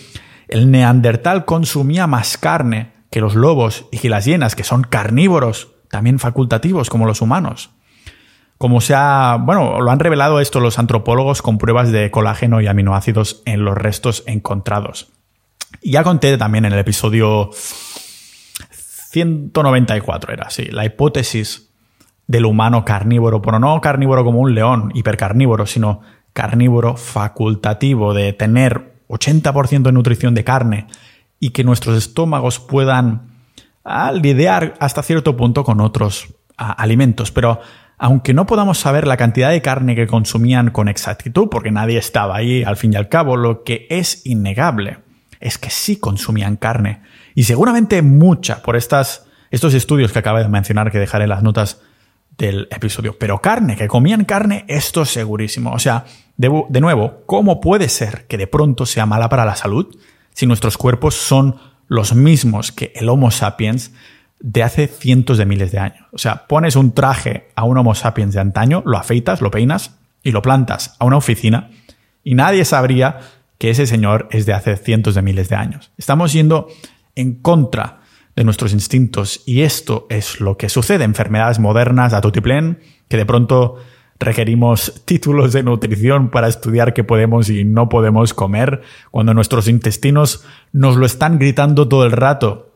el 0.48 0.72
neandertal 0.72 1.46
consumía 1.46 2.08
más 2.08 2.38
carne 2.38 2.94
que 3.10 3.22
los 3.22 3.36
lobos 3.36 3.86
y 3.92 3.98
que 3.98 4.10
las 4.10 4.26
hienas, 4.26 4.56
que 4.56 4.64
son 4.64 4.84
carnívoros, 4.84 5.70
también 5.90 6.20
facultativos 6.20 6.90
como 6.90 7.08
los 7.08 7.22
humanos 7.22 7.72
como 8.60 8.82
se 8.82 8.94
ha, 8.94 9.38
bueno, 9.40 9.80
lo 9.80 9.90
han 9.90 10.00
revelado 10.00 10.42
esto 10.42 10.60
los 10.60 10.78
antropólogos 10.80 11.42
con 11.42 11.58
pruebas 11.58 11.94
de 11.94 12.12
colágeno 12.12 12.60
y 12.60 12.68
aminoácidos 12.68 13.42
en 13.46 13.64
los 13.64 13.76
restos 13.76 14.24
encontrados. 14.28 15.08
Ya 15.82 16.04
conté 16.04 16.38
también 16.38 16.66
en 16.66 16.74
el 16.74 16.80
episodio 16.80 17.52
194, 18.72 20.34
era 20.34 20.48
así, 20.48 20.66
la 20.66 20.84
hipótesis 20.84 21.70
del 22.28 22.44
humano 22.46 22.84
carnívoro, 22.84 23.42
pero 23.42 23.60
no 23.60 23.80
carnívoro 23.80 24.26
como 24.26 24.42
un 24.42 24.54
león, 24.54 24.92
hipercarnívoro, 24.94 25.66
sino 25.66 26.02
carnívoro 26.34 26.98
facultativo, 26.98 28.14
de 28.14 28.34
tener 28.34 29.00
80% 29.08 29.84
de 29.84 29.92
nutrición 29.94 30.36
de 30.36 30.44
carne 30.44 30.88
y 31.40 31.52
que 31.52 31.64
nuestros 31.64 31.98
estómagos 31.98 32.60
puedan 32.60 33.30
lidiar 34.22 34.74
hasta 34.82 35.02
cierto 35.02 35.38
punto 35.38 35.64
con 35.64 35.80
otros 35.80 36.28
alimentos. 36.58 37.32
Pero 37.32 37.62
aunque 38.00 38.34
no 38.34 38.46
podamos 38.46 38.80
saber 38.80 39.06
la 39.06 39.18
cantidad 39.18 39.52
de 39.52 39.62
carne 39.62 39.94
que 39.94 40.08
consumían 40.08 40.72
con 40.72 40.88
exactitud, 40.88 41.50
porque 41.52 41.70
nadie 41.70 41.98
estaba 41.98 42.38
ahí 42.38 42.64
al 42.64 42.78
fin 42.78 42.94
y 42.94 42.96
al 42.96 43.10
cabo, 43.10 43.36
lo 43.36 43.64
que 43.64 43.88
es 43.90 44.26
innegable 44.26 45.00
es 45.42 45.58
que 45.58 45.70
sí 45.70 45.98
consumían 45.98 46.56
carne. 46.56 47.02
Y 47.36 47.44
seguramente 47.44 48.02
mucha 48.02 48.64
por 48.64 48.78
estas, 48.78 49.28
estos 49.52 49.74
estudios 49.74 50.14
que 50.14 50.20
acabo 50.20 50.38
de 50.38 50.48
mencionar, 50.48 50.92
que 50.92 50.98
dejaré 50.98 51.26
en 51.26 51.30
las 51.30 51.44
notas 51.44 51.82
del 52.38 52.70
episodio. 52.72 53.18
Pero 53.20 53.42
carne, 53.42 53.76
que 53.76 53.90
comían 53.90 54.24
carne, 54.24 54.64
esto 54.70 55.02
es 55.02 55.10
segurísimo. 55.10 55.74
O 55.74 55.80
sea, 55.80 56.06
de, 56.38 56.50
de 56.70 56.82
nuevo, 56.82 57.24
¿cómo 57.26 57.60
puede 57.60 57.90
ser 57.90 58.28
que 58.28 58.38
de 58.38 58.48
pronto 58.48 58.86
sea 58.86 59.06
mala 59.06 59.28
para 59.28 59.44
la 59.44 59.58
salud 59.58 59.94
si 60.34 60.46
nuestros 60.46 60.78
cuerpos 60.78 61.16
son 61.16 61.58
los 61.90 62.16
mismos 62.16 62.72
que 62.72 62.94
el 62.96 63.10
Homo 63.10 63.30
sapiens 63.30 63.92
de 64.40 64.64
hace 64.64 64.88
cientos 64.88 65.38
de 65.38 65.46
miles 65.46 65.72
de 65.72 65.80
años. 65.80 66.08
O 66.12 66.18
sea, 66.18 66.48
pones 66.48 66.76
un 66.76 66.94
traje 66.94 67.50
a 67.56 67.64
un 67.64 67.78
Homo 67.78 67.96
sapiens 67.96 68.34
de 68.34 68.40
antaño, 68.40 68.84
lo 68.86 68.98
afeitas, 68.98 69.42
lo 69.42 69.52
peinas 69.52 69.98
y 70.24 70.32
lo 70.32 70.42
plantas 70.42 70.96
a 71.00 71.06
una 71.06 71.18
oficina 71.18 71.70
y 72.24 72.36
nadie 72.36 72.66
sabría 72.66 73.20
que 73.58 73.70
ese 73.70 73.86
señor 73.86 74.28
es 74.32 74.46
de 74.46 74.54
hace 74.54 74.78
cientos 74.78 75.16
de 75.16 75.22
miles 75.22 75.50
de 75.50 75.56
años. 75.56 75.92
Estamos 75.98 76.32
yendo 76.34 76.68
en 77.16 77.36
contra 77.36 78.02
de 78.36 78.44
nuestros 78.44 78.72
instintos 78.72 79.42
y 79.46 79.62
esto 79.62 80.08
es 80.10 80.40
lo 80.40 80.58
que 80.58 80.70
sucede. 80.70 81.04
Enfermedades 81.04 81.60
modernas 81.60 82.14
a 82.14 82.22
tutiplén 82.22 82.80
que 83.08 83.18
de 83.18 83.26
pronto 83.26 83.78
requerimos 84.20 85.02
títulos 85.06 85.54
de 85.54 85.64
nutrición 85.64 86.30
para 86.30 86.48
estudiar 86.48 86.94
qué 86.94 87.04
podemos 87.04 87.50
y 87.50 87.64
no 87.64 87.90
podemos 87.90 88.34
comer, 88.34 88.82
cuando 89.12 89.34
nuestros 89.34 89.68
intestinos 89.68 90.46
nos 90.72 90.98
lo 90.98 91.06
están 91.06 91.40
gritando 91.40 91.88
todo 91.88 92.06
el 92.06 92.12
rato 92.12 92.69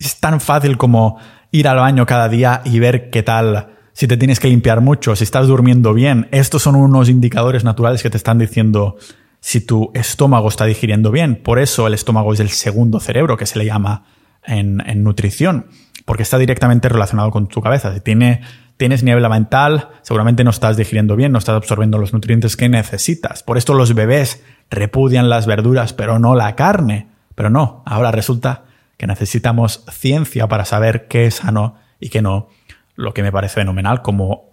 es 0.00 0.18
tan 0.18 0.40
fácil 0.40 0.76
como 0.76 1.18
ir 1.52 1.68
al 1.68 1.76
baño 1.76 2.06
cada 2.06 2.28
día 2.28 2.62
y 2.64 2.78
ver 2.78 3.10
qué 3.10 3.22
tal, 3.22 3.68
si 3.92 4.08
te 4.08 4.16
tienes 4.16 4.40
que 4.40 4.48
limpiar 4.48 4.80
mucho, 4.80 5.14
si 5.14 5.24
estás 5.24 5.46
durmiendo 5.46 5.92
bien. 5.92 6.28
Estos 6.30 6.62
son 6.62 6.74
unos 6.74 7.08
indicadores 7.08 7.64
naturales 7.64 8.02
que 8.02 8.10
te 8.10 8.16
están 8.16 8.38
diciendo 8.38 8.96
si 9.40 9.60
tu 9.60 9.90
estómago 9.94 10.48
está 10.48 10.64
digiriendo 10.64 11.10
bien. 11.10 11.36
Por 11.36 11.58
eso 11.58 11.86
el 11.86 11.94
estómago 11.94 12.32
es 12.32 12.40
el 12.40 12.50
segundo 12.50 13.00
cerebro 13.00 13.36
que 13.36 13.46
se 13.46 13.58
le 13.58 13.66
llama 13.66 14.04
en, 14.44 14.78
nutrición, 15.02 15.66
porque 16.06 16.22
está 16.22 16.38
directamente 16.38 16.88
relacionado 16.88 17.30
con 17.30 17.46
tu 17.48 17.60
cabeza. 17.60 17.92
Si 17.92 18.00
tiene, 18.00 18.42
tienes 18.76 19.02
niebla 19.02 19.28
mental, 19.28 19.88
seguramente 20.02 20.44
no 20.44 20.50
estás 20.50 20.76
digiriendo 20.76 21.14
bien, 21.16 21.32
no 21.32 21.38
estás 21.38 21.56
absorbiendo 21.56 21.98
los 21.98 22.12
nutrientes 22.12 22.56
que 22.56 22.68
necesitas. 22.68 23.42
Por 23.42 23.58
esto 23.58 23.74
los 23.74 23.94
bebés 23.94 24.42
repudian 24.70 25.28
las 25.28 25.46
verduras, 25.46 25.92
pero 25.92 26.18
no 26.18 26.34
la 26.34 26.54
carne. 26.56 27.08
Pero 27.34 27.50
no, 27.50 27.82
ahora 27.86 28.10
resulta 28.12 28.64
que 29.00 29.06
necesitamos 29.06 29.82
ciencia 29.90 30.46
para 30.46 30.66
saber 30.66 31.08
qué 31.08 31.24
es 31.24 31.36
sano 31.36 31.76
y 32.00 32.10
qué 32.10 32.20
no, 32.20 32.48
lo 32.96 33.14
que 33.14 33.22
me 33.22 33.32
parece 33.32 33.54
fenomenal 33.54 34.02
como 34.02 34.50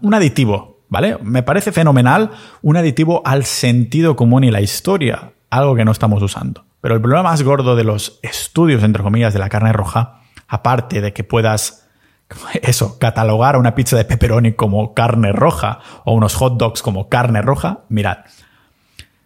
un 0.00 0.14
aditivo, 0.14 0.80
¿vale? 0.88 1.16
Me 1.22 1.44
parece 1.44 1.70
fenomenal 1.70 2.32
un 2.60 2.76
aditivo 2.76 3.22
al 3.24 3.44
sentido 3.44 4.16
común 4.16 4.42
y 4.42 4.50
la 4.50 4.60
historia, 4.60 5.34
algo 5.48 5.76
que 5.76 5.84
no 5.84 5.92
estamos 5.92 6.20
usando. 6.24 6.64
Pero 6.80 6.96
el 6.96 7.00
problema 7.00 7.22
más 7.22 7.44
gordo 7.44 7.76
de 7.76 7.84
los 7.84 8.18
estudios, 8.22 8.82
entre 8.82 9.04
comillas, 9.04 9.32
de 9.32 9.38
la 9.38 9.48
carne 9.48 9.72
roja, 9.72 10.22
aparte 10.48 11.00
de 11.00 11.12
que 11.12 11.22
puedas, 11.22 11.88
eso, 12.62 12.98
catalogar 12.98 13.56
una 13.56 13.76
pizza 13.76 13.96
de 13.96 14.04
pepperoni 14.04 14.54
como 14.54 14.92
carne 14.92 15.30
roja 15.30 15.78
o 16.04 16.14
unos 16.14 16.34
hot 16.34 16.58
dogs 16.58 16.82
como 16.82 17.08
carne 17.08 17.42
roja, 17.42 17.84
mirad, 17.88 18.24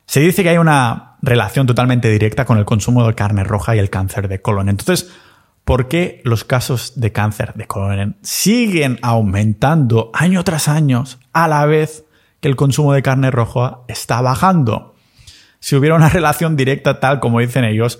se 0.04 0.20
dice 0.20 0.42
que 0.42 0.50
hay 0.50 0.58
una 0.58 1.15
relación 1.26 1.66
totalmente 1.66 2.08
directa 2.08 2.44
con 2.44 2.58
el 2.58 2.64
consumo 2.64 3.06
de 3.06 3.14
carne 3.14 3.44
roja 3.44 3.76
y 3.76 3.78
el 3.78 3.90
cáncer 3.90 4.28
de 4.28 4.40
colon. 4.40 4.68
Entonces, 4.68 5.10
¿por 5.64 5.88
qué 5.88 6.22
los 6.24 6.44
casos 6.44 6.98
de 6.98 7.12
cáncer 7.12 7.52
de 7.54 7.66
colon 7.66 8.16
siguen 8.22 8.98
aumentando 9.02 10.10
año 10.14 10.42
tras 10.44 10.68
año 10.68 11.04
a 11.32 11.48
la 11.48 11.66
vez 11.66 12.04
que 12.40 12.48
el 12.48 12.56
consumo 12.56 12.92
de 12.94 13.02
carne 13.02 13.30
roja 13.30 13.80
está 13.88 14.22
bajando? 14.22 14.96
si 15.66 15.74
hubiera 15.74 15.96
una 15.96 16.08
relación 16.10 16.56
directa 16.56 17.00
tal 17.00 17.18
como 17.20 17.40
dicen 17.40 17.64
ellos, 17.64 17.98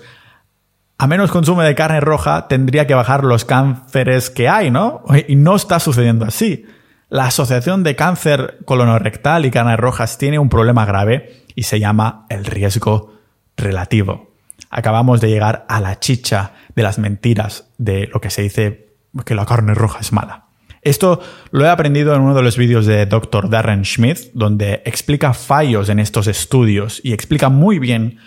a 0.97 1.05
menos 1.05 1.31
consumo 1.31 1.61
de 1.61 1.75
carne 1.75 1.99
roja 1.99 2.47
tendría 2.47 2.87
que 2.87 2.95
bajar 2.95 3.25
los 3.25 3.43
cánceres 3.43 4.29
que 4.29 4.47
hay, 4.47 4.71
¿no? 4.71 5.03
Y 5.27 5.35
no 5.35 5.55
está 5.55 5.79
sucediendo 5.79 6.25
así. 6.25 6.65
La 7.09 7.25
asociación 7.25 7.83
de 7.83 7.95
cáncer 7.95 8.59
colonorectal 8.65 9.45
y 9.45 9.51
carnes 9.51 9.77
rojas 9.77 10.17
tiene 10.17 10.39
un 10.39 10.47
problema 10.47 10.85
grave 10.85 11.43
y 11.55 11.63
se 11.63 11.79
llama 11.79 12.25
el 12.29 12.45
riesgo 12.45 13.16
relativo. 13.57 14.31
Acabamos 14.69 15.21
de 15.21 15.29
llegar 15.29 15.65
a 15.67 15.81
la 15.81 15.99
chicha 15.99 16.53
de 16.75 16.83
las 16.83 16.99
mentiras 16.99 17.69
de 17.77 18.07
lo 18.13 18.21
que 18.21 18.29
se 18.29 18.43
dice 18.43 18.93
que 19.25 19.35
la 19.35 19.45
carne 19.45 19.73
roja 19.73 19.99
es 19.99 20.11
mala. 20.11 20.45
Esto 20.81 21.19
lo 21.51 21.65
he 21.65 21.69
aprendido 21.69 22.15
en 22.15 22.21
uno 22.21 22.33
de 22.33 22.43
los 22.43 22.55
vídeos 22.55 22.85
de 22.85 23.05
Dr. 23.05 23.49
Darren 23.49 23.83
Schmidt, 23.83 24.31
donde 24.33 24.81
explica 24.85 25.33
fallos 25.33 25.89
en 25.89 25.99
estos 25.99 26.27
estudios 26.27 27.01
y 27.03 27.13
explica 27.13 27.49
muy 27.49 27.79
bien 27.79 28.19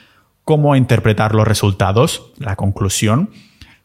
cómo 0.45 0.77
interpretar 0.77 1.35
los 1.35 1.47
resultados, 1.47 2.33
la 2.39 2.57
conclusión 2.57 3.31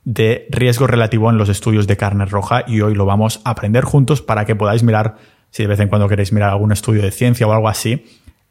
de 0.04 0.48
riesgo 0.50 0.88
relativo 0.88 1.30
en 1.30 1.38
los 1.38 1.50
estudios 1.50 1.88
de 1.88 1.98
carne 1.98 2.26
roja 2.26 2.64
y 2.68 2.82
hoy 2.82 2.96
lo 2.96 3.06
vamos 3.06 3.42
a 3.44 3.52
aprender 3.52 3.84
juntos 3.84 4.22
para 4.22 4.46
que 4.46 4.56
podáis 4.56 4.84
mirar, 4.84 5.18
si 5.52 5.64
de 5.64 5.68
vez 5.68 5.80
en 5.80 5.90
cuando 5.90 6.08
queréis 6.08 6.32
mirar 6.32 6.50
algún 6.50 6.72
estudio 6.72 7.02
de 7.02 7.12
ciencia 7.12 7.48
o 7.48 7.54
algo 7.54 7.70
así, 7.70 8.06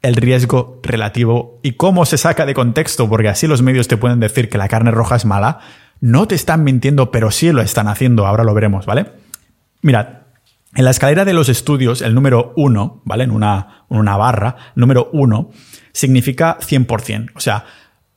el 0.04 0.16
riesgo 0.16 0.80
relativo 0.82 1.60
y 1.62 1.72
cómo 1.72 2.04
se 2.04 2.18
saca 2.18 2.44
de 2.44 2.52
contexto, 2.52 3.08
porque 3.08 3.30
así 3.30 3.46
los 3.46 3.62
medios 3.62 3.88
te 3.88 3.96
pueden 3.96 4.20
decir 4.20 4.50
que 4.50 4.58
la 4.58 4.68
carne 4.68 4.90
roja 4.90 5.16
es 5.16 5.24
mala. 5.24 5.60
No 5.98 6.28
te 6.28 6.34
están 6.34 6.62
mintiendo, 6.62 7.10
pero 7.10 7.30
sí 7.30 7.50
lo 7.52 7.62
están 7.62 7.88
haciendo, 7.88 8.26
ahora 8.26 8.44
lo 8.44 8.52
veremos, 8.52 8.84
¿vale? 8.84 9.06
Mirad, 9.80 10.08
en 10.74 10.84
la 10.84 10.90
escalera 10.90 11.24
de 11.24 11.32
los 11.32 11.48
estudios, 11.48 12.02
el 12.02 12.14
número 12.14 12.52
1, 12.56 13.00
¿vale? 13.06 13.24
En 13.24 13.30
una, 13.30 13.86
una 13.88 14.18
barra, 14.18 14.56
número 14.74 15.08
1 15.14 15.50
significa 15.92 16.58
100%, 16.58 17.30
o 17.34 17.40
sea, 17.40 17.64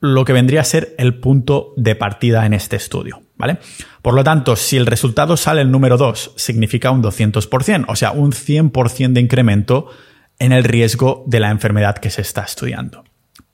lo 0.02 0.26
que 0.26 0.34
vendría 0.34 0.62
a 0.62 0.66
ser 0.66 0.94
el 0.98 1.16
punto 1.16 1.74
de 1.78 1.96
partida 1.96 2.46
en 2.46 2.54
este 2.54 2.76
estudio, 2.76 3.22
¿vale? 3.38 3.60
Por 4.02 4.14
lo 4.14 4.26
tanto, 4.26 4.58
si 4.58 4.76
el 4.76 4.88
resultado 4.88 5.38
sale 5.38 5.62
el 5.62 5.72
número 5.72 5.96
2, 5.96 6.34
significa 6.36 6.92
un 6.92 7.02
200%, 7.02 7.86
o 7.88 7.96
sea, 7.96 8.12
un 8.12 8.34
100% 8.34 9.14
de 9.14 9.22
incremento 9.22 9.88
en 10.40 10.52
el 10.52 10.64
riesgo 10.64 11.24
de 11.28 11.40
la 11.40 11.50
enfermedad 11.50 11.98
que 11.98 12.10
se 12.10 12.22
está 12.22 12.44
estudiando. 12.44 13.04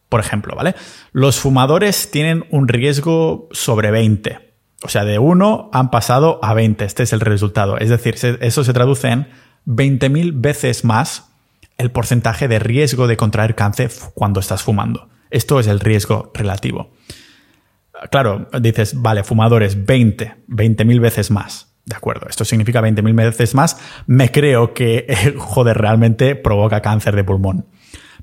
Por 0.09 0.19
ejemplo, 0.19 0.55
¿vale? 0.55 0.75
Los 1.11 1.39
fumadores 1.39 2.11
tienen 2.11 2.45
un 2.51 2.67
riesgo 2.67 3.47
sobre 3.51 3.91
20. 3.91 4.53
O 4.83 4.89
sea, 4.89 5.05
de 5.05 5.17
1 5.17 5.69
han 5.73 5.89
pasado 5.91 6.39
a 6.43 6.53
20. 6.53 6.85
Este 6.85 7.03
es 7.03 7.13
el 7.13 7.21
resultado. 7.21 7.77
Es 7.77 7.89
decir, 7.89 8.15
eso 8.41 8.63
se 8.63 8.73
traduce 8.73 9.07
en 9.07 9.27
20.000 9.65 10.33
veces 10.35 10.83
más 10.83 11.31
el 11.77 11.89
porcentaje 11.91 12.47
de 12.47 12.59
riesgo 12.59 13.07
de 13.07 13.17
contraer 13.17 13.55
cáncer 13.55 13.91
cuando 14.13 14.39
estás 14.39 14.61
fumando. 14.61 15.09
Esto 15.31 15.59
es 15.59 15.67
el 15.67 15.79
riesgo 15.79 16.31
relativo. 16.35 16.91
Claro, 18.11 18.49
dices, 18.61 19.01
vale, 19.01 19.23
fumadores 19.23 19.85
20, 19.85 20.43
20.000 20.47 20.99
veces 20.99 21.31
más. 21.31 21.72
De 21.85 21.95
acuerdo, 21.95 22.27
esto 22.29 22.45
significa 22.45 22.81
20.000 22.81 23.15
veces 23.15 23.55
más. 23.55 23.77
Me 24.07 24.31
creo 24.31 24.73
que, 24.73 25.35
joder, 25.37 25.77
realmente 25.77 26.35
provoca 26.35 26.81
cáncer 26.81 27.15
de 27.15 27.23
pulmón. 27.23 27.65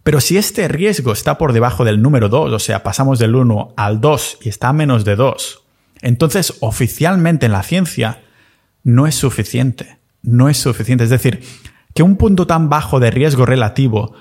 Pero 0.03 0.20
si 0.20 0.38
este 0.38 0.66
riesgo 0.68 1.12
está 1.12 1.37
por 1.37 1.53
debajo 1.53 1.85
del 1.85 2.01
número 2.01 2.29
2, 2.29 2.53
o 2.53 2.59
sea, 2.59 2.83
pasamos 2.83 3.18
del 3.18 3.35
1 3.35 3.75
al 3.77 4.01
2 4.01 4.38
y 4.42 4.49
está 4.49 4.68
a 4.68 4.73
menos 4.73 5.05
de 5.05 5.14
2, 5.14 5.62
entonces 6.01 6.55
oficialmente 6.61 7.46
en 7.46 7.53
la 7.53 7.62
ciencia 7.62 8.23
no 8.83 9.07
es 9.07 9.14
suficiente. 9.14 9.99
No 10.23 10.49
es 10.49 10.57
suficiente. 10.57 11.05
Es 11.05 11.11
decir, 11.11 11.42
que 11.94 12.03
un 12.03 12.16
punto 12.16 12.46
tan 12.46 12.68
bajo 12.68 13.01
de 13.01 13.11
riesgo 13.11 13.44
relativo 13.46 14.14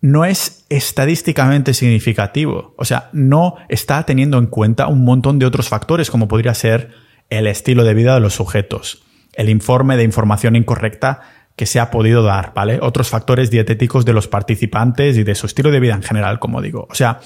no 0.00 0.24
es 0.24 0.64
estadísticamente 0.68 1.74
significativo. 1.74 2.74
O 2.78 2.84
sea, 2.84 3.10
no 3.12 3.56
está 3.68 4.04
teniendo 4.04 4.38
en 4.38 4.46
cuenta 4.46 4.86
un 4.86 5.04
montón 5.04 5.38
de 5.38 5.46
otros 5.46 5.68
factores, 5.68 6.10
como 6.10 6.28
podría 6.28 6.54
ser 6.54 6.92
el 7.30 7.46
estilo 7.46 7.84
de 7.84 7.94
vida 7.94 8.14
de 8.14 8.20
los 8.20 8.34
sujetos, 8.34 9.02
el 9.34 9.48
informe 9.48 9.96
de 9.96 10.04
información 10.04 10.56
incorrecta 10.56 11.20
que 11.56 11.66
se 11.66 11.80
ha 11.80 11.90
podido 11.90 12.22
dar, 12.22 12.52
¿vale? 12.54 12.78
Otros 12.80 13.08
factores 13.08 13.50
dietéticos 13.50 14.04
de 14.04 14.12
los 14.12 14.28
participantes 14.28 15.16
y 15.16 15.24
de 15.24 15.34
su 15.34 15.46
estilo 15.46 15.70
de 15.70 15.80
vida 15.80 15.94
en 15.94 16.02
general, 16.02 16.38
como 16.38 16.62
digo. 16.62 16.86
O 16.88 16.94
sea, 16.94 17.20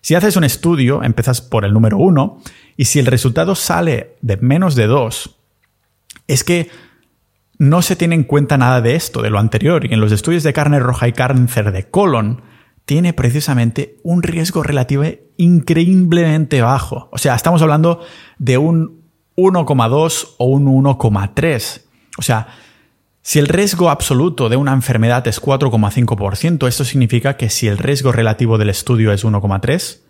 si 0.00 0.14
haces 0.14 0.36
un 0.36 0.44
estudio, 0.44 1.02
empiezas 1.02 1.42
por 1.42 1.64
el 1.64 1.74
número 1.74 1.98
uno, 1.98 2.40
y 2.76 2.86
si 2.86 2.98
el 2.98 3.06
resultado 3.06 3.54
sale 3.54 4.16
de 4.22 4.38
menos 4.38 4.74
de 4.74 4.86
dos, 4.86 5.36
es 6.26 6.44
que 6.44 6.70
no 7.58 7.82
se 7.82 7.96
tiene 7.96 8.14
en 8.14 8.24
cuenta 8.24 8.56
nada 8.56 8.80
de 8.80 8.94
esto, 8.94 9.20
de 9.20 9.30
lo 9.30 9.38
anterior, 9.38 9.84
y 9.84 9.92
en 9.92 10.00
los 10.00 10.12
estudios 10.12 10.44
de 10.44 10.52
carne 10.52 10.78
roja 10.78 11.08
y 11.08 11.12
cáncer 11.12 11.72
de 11.72 11.90
colon, 11.90 12.42
tiene 12.86 13.12
precisamente 13.12 13.96
un 14.02 14.22
riesgo 14.22 14.62
relativo 14.62 15.04
increíblemente 15.36 16.62
bajo. 16.62 17.10
O 17.12 17.18
sea, 17.18 17.34
estamos 17.34 17.60
hablando 17.60 18.00
de 18.38 18.56
un 18.56 18.97
1,2 19.38 20.34
o 20.36 20.46
un 20.46 20.66
1,3. 20.66 21.82
O 22.18 22.22
sea, 22.22 22.48
si 23.22 23.38
el 23.38 23.46
riesgo 23.46 23.88
absoluto 23.88 24.48
de 24.48 24.56
una 24.56 24.72
enfermedad 24.72 25.26
es 25.28 25.40
4,5%, 25.40 26.66
esto 26.66 26.84
significa 26.84 27.36
que 27.36 27.48
si 27.48 27.68
el 27.68 27.78
riesgo 27.78 28.10
relativo 28.10 28.58
del 28.58 28.70
estudio 28.70 29.12
es 29.12 29.24
1,3, 29.24 30.00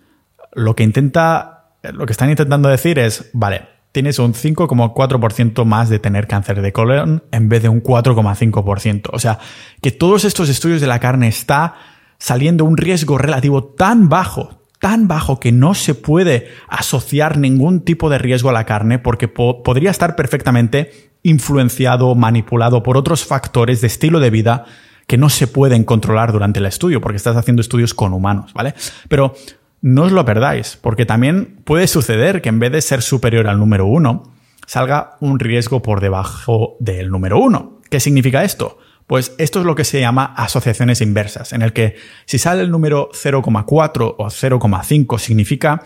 lo 0.55 0.75
que 0.75 0.83
intenta, 0.83 1.73
lo 1.83 2.07
que 2.07 2.13
están 2.13 2.31
intentando 2.31 2.71
decir 2.71 2.99
es, 2.99 3.31
vale, 3.35 3.69
tienes 3.93 4.19
un 4.19 4.33
5,4% 4.33 5.65
más 5.65 5.91
de 5.91 5.99
tener 5.99 6.27
cáncer 6.27 6.63
de 6.63 6.73
colon 6.73 7.25
en 7.31 7.49
vez 7.51 7.63
de 7.63 7.69
un 7.69 7.83
4,5%. 7.83 9.11
O 9.13 9.19
sea, 9.19 9.39
que 9.83 9.91
todos 9.91 10.25
estos 10.25 10.49
estudios 10.49 10.81
de 10.81 10.87
la 10.87 11.01
carne 11.01 11.29
está 11.29 11.75
saliendo 12.19 12.65
un 12.65 12.79
riesgo 12.79 13.19
relativo 13.19 13.65
tan 13.65 14.09
bajo, 14.09 14.58
tan 14.79 15.09
bajo 15.09 15.41
que 15.41 15.53
no 15.53 15.75
se 15.75 15.95
puede 15.95 16.49
asociar 16.69 17.39
ningún 17.39 17.81
tipo 17.81 18.11
de 18.11 18.19
riesgo 18.19 18.51
a 18.51 18.53
la 18.53 18.65
carne 18.65 18.99
porque 18.99 19.29
podría 19.29 19.91
estar 19.91 20.17
perfectamente 20.17 21.11
influenciado, 21.23 22.15
manipulado 22.15 22.83
por 22.83 22.97
otros 22.97 23.25
factores 23.25 23.81
de 23.81 23.89
estilo 23.89 24.21
de 24.21 24.31
vida 24.31 24.67
que 25.07 25.17
no 25.17 25.31
se 25.31 25.47
pueden 25.47 25.85
controlar 25.85 26.33
durante 26.33 26.61
el 26.61 26.67
estudio 26.67 27.01
porque 27.01 27.17
estás 27.17 27.37
haciendo 27.37 27.63
estudios 27.63 27.95
con 27.95 28.13
humanos, 28.13 28.53
¿vale? 28.55 28.75
Pero 29.09 29.35
no 29.81 30.03
os 30.03 30.13
lo 30.13 30.25
perdáis, 30.25 30.79
porque 30.81 31.07
también 31.07 31.61
puede 31.65 31.87
suceder 31.87 32.43
que 32.43 32.49
en 32.49 32.59
vez 32.59 32.73
de 32.73 32.83
ser 32.83 33.03
superior 33.03 33.47
al 33.47 33.59
número 33.59 33.87
1, 33.87 34.23
salga 34.67 35.17
un 35.21 35.39
riesgo 35.39 35.83
por 35.83 36.01
debajo 36.01 36.77
del 36.81 37.11
número 37.11 37.39
1. 37.39 37.81
¿Qué 37.89 38.01
significa 38.01 38.45
esto? 38.45 38.79
Pues 39.09 39.35
esto 39.39 39.61
es 39.61 39.67
lo 39.67 39.75
que 39.75 39.85
se 39.85 40.01
llama 40.01 40.35
asociaciones 40.37 41.01
inversas, 41.01 41.55
en 41.55 41.63
el 41.63 41.73
que 41.73 41.97
si 42.27 42.39
sale 42.39 42.61
el 42.61 42.71
número 42.71 43.09
0,4 43.13 44.15
o 44.19 44.27
0,5 44.27 45.19
significa 45.19 45.83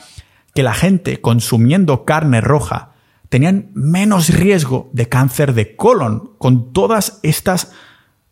que 0.55 0.65
la 0.65 0.75
gente 0.75 1.21
consumiendo 1.21 2.05
carne 2.05 2.41
roja 2.41 2.91
tenían 3.29 3.71
menos 3.75 4.29
riesgo 4.29 4.91
de 4.93 5.09
cáncer 5.09 5.55
de 5.55 5.77
colon. 5.77 6.33
Con 6.39 6.73
todas 6.73 7.21
estas 7.23 7.73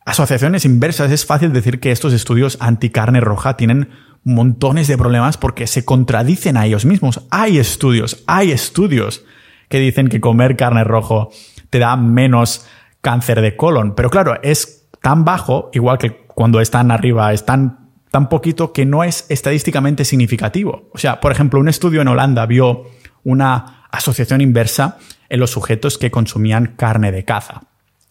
asociaciones 0.05 0.64
inversas 0.64 1.12
es 1.12 1.24
fácil 1.24 1.53
decir 1.53 1.79
que 1.79 1.92
estos 1.92 2.12
estudios 2.12 2.59
anti-carne 2.61 3.20
roja 3.20 3.57
tienen 3.57 3.90
montones 4.24 4.88
de 4.88 4.98
problemas 4.98 5.37
porque 5.37 5.68
se 5.68 5.85
contradicen 5.85 6.57
a 6.57 6.66
ellos 6.66 6.85
mismos. 6.85 7.22
Hay 7.31 7.59
estudios, 7.59 8.24
hay 8.26 8.50
estudios 8.50 9.24
que 9.68 9.79
dicen 9.79 10.09
que 10.09 10.20
comer 10.20 10.57
carne 10.57 10.83
rojo 10.83 11.31
te 11.70 11.79
da 11.79 11.96
menos 11.96 12.66
cáncer 13.00 13.40
de 13.40 13.57
colon. 13.57 13.94
Pero 13.94 14.11
claro, 14.11 14.35
es 14.42 14.80
tan 15.01 15.25
bajo, 15.25 15.71
igual 15.73 15.99
que 15.99 16.27
cuando 16.27 16.61
están 16.61 16.91
arriba, 16.91 17.33
es 17.33 17.45
tan, 17.45 17.91
tan 18.11 18.29
poquito 18.29 18.73
que 18.73 18.87
no 18.87 19.05
es 19.05 19.27
estadísticamente 19.29 20.05
significativo. 20.05 20.89
O 20.93 20.99
sea, 20.99 21.21
por 21.21 21.33
ejemplo, 21.33 21.61
un 21.61 21.69
estudio 21.69 22.03
en 22.03 22.09
Holanda 22.09 22.47
vio 22.47 22.85
una 23.25 23.87
asociación 23.91 24.41
inversa 24.41 24.99
en 25.29 25.41
los 25.41 25.51
sujetos 25.51 25.99
que 25.99 26.11
consumían 26.11 26.75
carne 26.77 27.13
de 27.13 27.25
caza. 27.25 27.63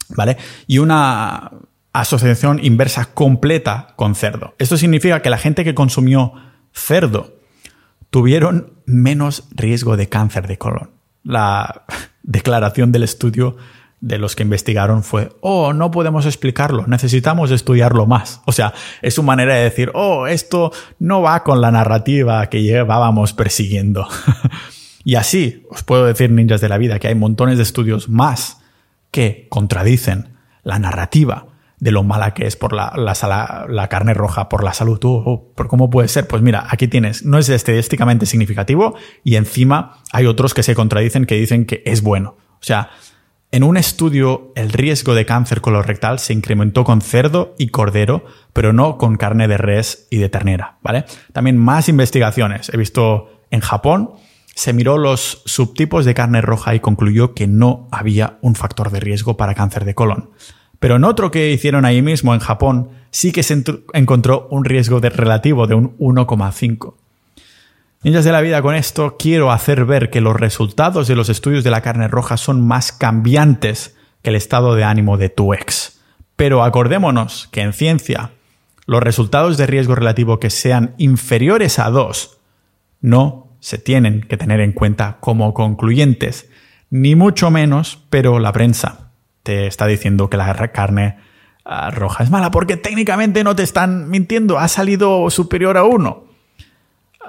¿Vale? 0.10 0.38
Y 0.66 0.80
una 0.80 1.52
asociación 1.94 2.60
inversa 2.64 3.14
completa 3.14 3.94
con 3.96 4.16
cerdo. 4.16 4.56
Esto 4.58 4.78
significa 4.78 5.22
que 5.22 5.30
la 5.30 5.38
gente 5.38 5.64
que 5.64 5.76
consumió 5.76 6.34
cerdo 6.74 7.36
tuvieron 8.10 8.74
menos 8.86 9.48
riesgo 9.52 9.98
de 9.98 10.10
cáncer 10.10 10.48
de 10.48 10.58
colon. 10.58 10.92
La 11.24 11.84
declaración 12.24 12.92
del 12.92 13.04
estudio 13.04 13.58
de 14.02 14.18
los 14.18 14.36
que 14.36 14.44
investigaron 14.44 15.04
fue, 15.04 15.30
oh, 15.42 15.74
no 15.74 15.92
podemos 15.92 16.26
explicarlo, 16.26 16.88
necesitamos 16.88 17.52
estudiarlo 17.52 18.06
más. 18.06 18.42
O 18.46 18.52
sea, 18.52 18.74
es 19.02 19.14
su 19.14 19.24
manera 19.24 19.56
de 19.56 19.64
decir, 19.64 19.92
oh, 19.94 20.28
esto 20.28 20.72
no 21.00 21.22
va 21.22 21.44
con 21.44 21.62
la 21.62 21.72
narrativa 21.72 22.48
que 22.50 22.64
llevábamos 22.64 23.34
persiguiendo. 23.34 24.08
y 25.04 25.16
así, 25.16 25.66
os 25.70 25.84
puedo 25.84 26.06
decir, 26.06 26.32
ninjas 26.32 26.62
de 26.62 26.70
la 26.70 26.78
vida, 26.78 27.00
que 27.00 27.10
hay 27.10 27.16
montones 27.16 27.58
de 27.58 27.64
estudios 27.64 28.10
más 28.10 28.62
que 29.12 29.48
contradicen 29.50 30.38
la 30.64 30.80
narrativa 30.80 31.48
de 31.80 31.92
lo 31.92 32.04
mala 32.04 32.34
que 32.34 32.46
es 32.46 32.56
por 32.56 32.74
la, 32.74 32.94
la, 32.96 33.88
carne 33.88 34.14
roja, 34.14 34.50
por 34.50 34.64
la 34.64 34.74
salud. 34.74 35.00
Oh, 35.04 35.52
¿Cómo 35.56 35.90
puede 35.90 36.10
ser? 36.10 36.28
Pues 36.28 36.42
mira, 36.42 36.66
aquí 36.70 36.88
tienes, 36.88 37.26
no 37.26 37.38
es 37.38 37.48
estadísticamente 37.50 38.26
significativo 38.26 38.96
y 39.24 39.36
encima 39.36 40.00
hay 40.12 40.26
otros 40.26 40.54
que 40.54 40.64
se 40.64 40.76
contradicen 40.76 41.26
que 41.26 41.36
dicen 41.36 41.66
que 41.66 41.82
es 41.86 42.02
bueno. 42.02 42.36
O 42.56 42.64
sea, 42.64 42.90
En 43.52 43.64
un 43.64 43.78
estudio, 43.78 44.52
el 44.56 44.72
riesgo 44.72 45.16
de 45.16 45.26
cáncer 45.26 45.60
colorectal 45.60 46.20
se 46.20 46.34
incrementó 46.34 46.84
con 46.84 47.02
cerdo 47.02 47.56
y 47.58 47.70
cordero, 47.70 48.24
pero 48.54 48.74
no 48.74 49.00
con 49.00 49.18
carne 49.18 49.48
de 49.48 49.58
res 49.58 50.08
y 50.12 50.18
de 50.18 50.30
ternera, 50.30 50.78
¿vale? 50.84 51.06
También 51.34 51.58
más 51.58 51.90
investigaciones. 51.90 52.70
He 52.72 52.78
visto 52.78 53.32
en 53.50 53.62
Japón, 53.62 54.12
se 54.54 54.72
miró 54.72 55.00
los 55.00 55.42
subtipos 55.46 56.06
de 56.06 56.14
carne 56.14 56.42
roja 56.42 56.76
y 56.76 56.80
concluyó 56.80 57.34
que 57.34 57.48
no 57.48 57.88
había 57.92 58.38
un 58.42 58.54
factor 58.54 58.92
de 58.92 59.00
riesgo 59.00 59.36
para 59.36 59.56
cáncer 59.56 59.84
de 59.84 59.96
colon. 59.96 60.30
Pero 60.80 60.98
en 60.98 61.04
otro 61.04 61.32
que 61.32 61.52
hicieron 61.52 61.86
ahí 61.86 62.04
mismo, 62.04 62.36
en 62.36 62.42
Japón, 62.42 62.90
sí 63.10 63.32
que 63.32 63.42
se 63.42 63.64
encontró 63.94 64.48
un 64.52 64.64
riesgo 64.64 65.00
de 65.00 65.10
relativo 65.10 65.66
de 65.66 65.74
un 65.74 65.98
1,5. 65.98 66.94
Niñas 68.02 68.24
de 68.24 68.32
la 68.32 68.40
vida, 68.40 68.62
con 68.62 68.76
esto 68.76 69.18
quiero 69.20 69.52
hacer 69.52 69.84
ver 69.84 70.10
que 70.10 70.22
los 70.22 70.34
resultados 70.34 71.10
de 71.10 71.18
los 71.18 71.28
estudios 71.28 71.66
de 71.66 71.70
la 71.70 71.82
carne 71.82 72.08
roja 72.08 72.38
son 72.38 72.66
más 72.66 72.94
cambiantes 72.94 73.98
que 74.22 74.30
el 74.30 74.38
estado 74.38 74.76
de 74.76 74.86
ánimo 74.86 75.18
de 75.18 75.28
tu 75.28 75.54
ex. 75.54 76.00
Pero 76.38 76.64
acordémonos 76.64 77.50
que 77.52 77.60
en 77.60 77.74
ciencia, 77.74 78.32
los 78.86 79.04
resultados 79.04 79.58
de 79.58 79.68
riesgo 79.68 79.96
relativo 79.96 80.40
que 80.40 80.50
sean 80.50 80.96
inferiores 80.98 81.78
a 81.78 81.90
2 81.90 82.38
no 83.02 83.50
se 83.60 83.78
tienen 83.78 84.22
que 84.22 84.38
tener 84.38 84.62
en 84.62 84.72
cuenta 84.72 85.18
como 85.20 85.54
concluyentes, 85.54 86.50
ni 86.90 87.18
mucho 87.18 87.52
menos, 87.52 88.02
pero 88.10 88.40
la 88.40 88.54
prensa 88.54 89.12
te 89.44 89.68
está 89.68 89.88
diciendo 89.88 90.30
que 90.30 90.38
la 90.38 90.72
carne 90.72 91.18
ah, 91.66 91.92
roja 91.92 92.24
es 92.24 92.30
mala 92.30 92.50
porque 92.50 92.78
técnicamente 92.78 93.44
no 93.44 93.58
te 93.58 93.64
están 93.64 94.10
mintiendo, 94.10 94.58
ha 94.58 94.70
salido 94.70 95.30
superior 95.30 95.78
a 95.78 95.84
1 95.84 96.29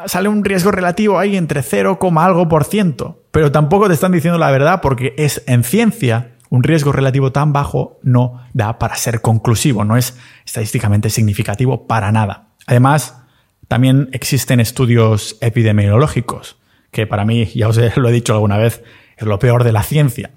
sale 0.06 0.28
un 0.28 0.44
riesgo 0.44 0.70
relativo 0.70 1.18
ahí 1.18 1.36
entre 1.36 1.62
0, 1.62 1.98
algo 2.18 2.48
por 2.48 2.64
ciento. 2.64 3.22
Pero 3.30 3.52
tampoco 3.52 3.88
te 3.88 3.94
están 3.94 4.12
diciendo 4.12 4.38
la 4.38 4.50
verdad 4.50 4.80
porque 4.80 5.14
es 5.16 5.42
en 5.46 5.64
ciencia 5.64 6.32
un 6.50 6.64
riesgo 6.64 6.92
relativo 6.92 7.32
tan 7.32 7.52
bajo 7.52 7.98
no 8.02 8.42
da 8.52 8.78
para 8.78 8.96
ser 8.96 9.20
conclusivo, 9.20 9.84
no 9.84 9.96
es 9.96 10.18
estadísticamente 10.44 11.08
significativo 11.08 11.86
para 11.86 12.10
nada. 12.12 12.48
Además, 12.66 13.22
también 13.68 14.08
existen 14.12 14.58
estudios 14.58 15.38
epidemiológicos, 15.40 16.56
que 16.90 17.06
para 17.06 17.24
mí, 17.24 17.46
ya 17.54 17.68
os 17.68 17.78
lo 17.96 18.08
he 18.08 18.12
dicho 18.12 18.34
alguna 18.34 18.58
vez, 18.58 18.82
es 19.16 19.26
lo 19.26 19.38
peor 19.38 19.62
de 19.62 19.72
la 19.72 19.84
ciencia, 19.84 20.32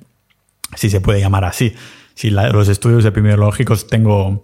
si 0.76 0.90
se 0.90 1.02
puede 1.02 1.20
llamar 1.20 1.46
así. 1.46 1.76
Si 2.14 2.30
los 2.30 2.70
estudios 2.70 3.04
epidemiológicos 3.06 3.88
tengo 3.88 4.42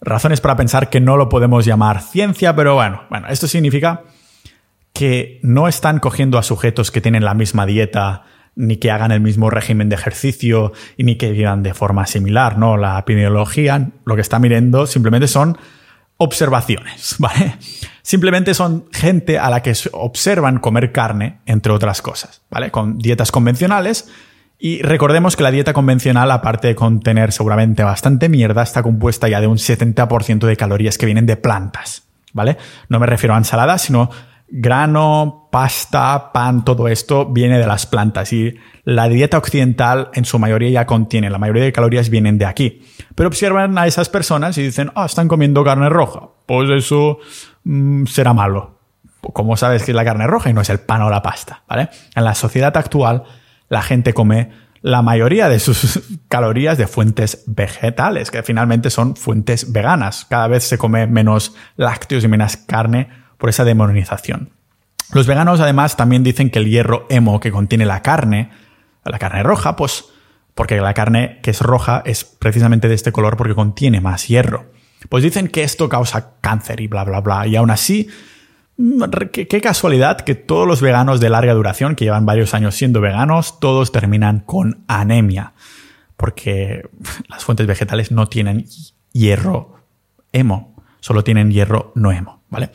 razones 0.00 0.40
para 0.40 0.56
pensar 0.56 0.90
que 0.90 1.00
no 1.00 1.16
lo 1.16 1.28
podemos 1.28 1.64
llamar 1.64 2.02
ciencia, 2.02 2.56
pero 2.56 2.74
bueno, 2.74 3.02
bueno, 3.08 3.28
esto 3.28 3.46
significa 3.46 4.02
que 4.94 5.40
no 5.42 5.68
están 5.68 5.98
cogiendo 5.98 6.38
a 6.38 6.42
sujetos 6.42 6.90
que 6.90 7.00
tienen 7.00 7.24
la 7.24 7.34
misma 7.34 7.66
dieta, 7.66 8.22
ni 8.54 8.76
que 8.76 8.92
hagan 8.92 9.10
el 9.10 9.20
mismo 9.20 9.50
régimen 9.50 9.88
de 9.88 9.96
ejercicio 9.96 10.72
y 10.96 11.02
ni 11.02 11.16
que 11.16 11.32
vivan 11.32 11.64
de 11.64 11.74
forma 11.74 12.06
similar, 12.06 12.56
¿no? 12.56 12.76
La 12.76 13.00
epidemiología 13.00 13.90
lo 14.04 14.14
que 14.14 14.20
está 14.20 14.38
mirando 14.38 14.86
simplemente 14.86 15.26
son 15.26 15.58
observaciones, 16.16 17.16
¿vale? 17.18 17.56
Simplemente 18.02 18.54
son 18.54 18.86
gente 18.92 19.38
a 19.38 19.50
la 19.50 19.62
que 19.62 19.74
observan 19.92 20.60
comer 20.60 20.92
carne, 20.92 21.40
entre 21.46 21.72
otras 21.72 22.00
cosas, 22.00 22.42
¿vale? 22.48 22.70
Con 22.70 22.98
dietas 22.98 23.32
convencionales. 23.32 24.08
Y 24.60 24.80
recordemos 24.82 25.34
que 25.34 25.42
la 25.42 25.50
dieta 25.50 25.72
convencional, 25.72 26.30
aparte 26.30 26.68
de 26.68 26.74
contener 26.76 27.32
seguramente 27.32 27.82
bastante 27.82 28.28
mierda, 28.28 28.62
está 28.62 28.84
compuesta 28.84 29.28
ya 29.28 29.40
de 29.40 29.48
un 29.48 29.58
70% 29.58 30.46
de 30.46 30.56
calorías 30.56 30.98
que 30.98 31.06
vienen 31.06 31.26
de 31.26 31.36
plantas, 31.36 32.04
¿vale? 32.32 32.56
No 32.88 33.00
me 33.00 33.06
refiero 33.06 33.34
a 33.34 33.38
ensaladas, 33.38 33.82
sino 33.82 34.10
grano, 34.48 35.48
pasta, 35.50 36.32
pan, 36.32 36.64
todo 36.64 36.88
esto 36.88 37.26
viene 37.26 37.58
de 37.58 37.66
las 37.66 37.86
plantas 37.86 38.32
y 38.32 38.54
la 38.84 39.08
dieta 39.08 39.38
occidental 39.38 40.10
en 40.14 40.24
su 40.24 40.38
mayoría 40.38 40.70
ya 40.70 40.86
contiene, 40.86 41.30
la 41.30 41.38
mayoría 41.38 41.64
de 41.64 41.72
calorías 41.72 42.10
vienen 42.10 42.38
de 42.38 42.46
aquí. 42.46 42.82
Pero 43.14 43.28
observan 43.28 43.76
a 43.78 43.86
esas 43.86 44.08
personas 44.08 44.58
y 44.58 44.62
dicen, 44.62 44.92
ah, 44.94 45.06
están 45.06 45.28
comiendo 45.28 45.64
carne 45.64 45.88
roja, 45.88 46.28
pues 46.46 46.68
eso 46.70 47.18
mm, 47.64 48.06
será 48.06 48.34
malo. 48.34 48.78
¿Cómo 49.32 49.56
sabes 49.56 49.84
que 49.84 49.92
es 49.92 49.96
la 49.96 50.04
carne 50.04 50.26
roja 50.26 50.50
y 50.50 50.52
no 50.52 50.60
es 50.60 50.68
el 50.68 50.80
pan 50.80 51.00
o 51.00 51.08
la 51.08 51.22
pasta? 51.22 51.62
En 52.14 52.24
la 52.24 52.34
sociedad 52.34 52.76
actual, 52.76 53.24
la 53.70 53.80
gente 53.80 54.12
come 54.12 54.50
la 54.82 55.00
mayoría 55.00 55.48
de 55.48 55.60
sus 55.60 56.02
calorías 56.28 56.76
de 56.76 56.86
fuentes 56.86 57.42
vegetales, 57.46 58.30
que 58.30 58.42
finalmente 58.42 58.90
son 58.90 59.16
fuentes 59.16 59.72
veganas. 59.72 60.26
Cada 60.28 60.46
vez 60.46 60.64
se 60.64 60.76
come 60.76 61.06
menos 61.06 61.54
lácteos 61.76 62.22
y 62.22 62.28
menos 62.28 62.58
carne 62.58 63.23
por 63.38 63.48
esa 63.48 63.64
demonización. 63.64 64.50
Los 65.12 65.26
veganos 65.26 65.60
además 65.60 65.96
también 65.96 66.24
dicen 66.24 66.50
que 66.50 66.58
el 66.58 66.68
hierro 66.68 67.06
hemo 67.10 67.40
que 67.40 67.52
contiene 67.52 67.86
la 67.86 68.02
carne, 68.02 68.50
la 69.04 69.18
carne 69.18 69.42
roja, 69.42 69.76
pues 69.76 70.06
porque 70.54 70.80
la 70.80 70.94
carne 70.94 71.40
que 71.42 71.50
es 71.50 71.60
roja 71.60 72.02
es 72.04 72.24
precisamente 72.24 72.88
de 72.88 72.94
este 72.94 73.12
color 73.12 73.36
porque 73.36 73.54
contiene 73.54 74.00
más 74.00 74.28
hierro. 74.28 74.66
Pues 75.08 75.22
dicen 75.22 75.48
que 75.48 75.62
esto 75.62 75.88
causa 75.88 76.34
cáncer 76.40 76.80
y 76.80 76.86
bla, 76.86 77.04
bla, 77.04 77.20
bla. 77.20 77.46
Y 77.46 77.56
aún 77.56 77.70
así, 77.70 78.08
mm, 78.76 79.02
qué, 79.32 79.46
qué, 79.46 79.60
casualidad 79.60 80.20
que 80.20 80.34
todos 80.34 80.66
los 80.66 80.80
veganos 80.80 81.20
de 81.20 81.28
larga 81.28 81.52
duración, 81.54 81.94
que 81.94 82.04
llevan 82.04 82.24
varios 82.24 82.54
años 82.54 82.74
siendo 82.74 83.00
veganos, 83.00 83.60
todos 83.60 83.92
terminan 83.92 84.40
con 84.40 84.84
anemia. 84.88 85.52
Porque 86.16 86.88
las 87.28 87.44
fuentes 87.44 87.66
vegetales 87.66 88.10
no 88.12 88.28
tienen 88.28 88.66
hierro 89.12 89.80
hemo, 90.32 90.74
solo 91.00 91.24
tienen 91.24 91.50
hierro 91.50 91.92
no 91.94 92.12
hemo, 92.12 92.42
¿vale? 92.48 92.70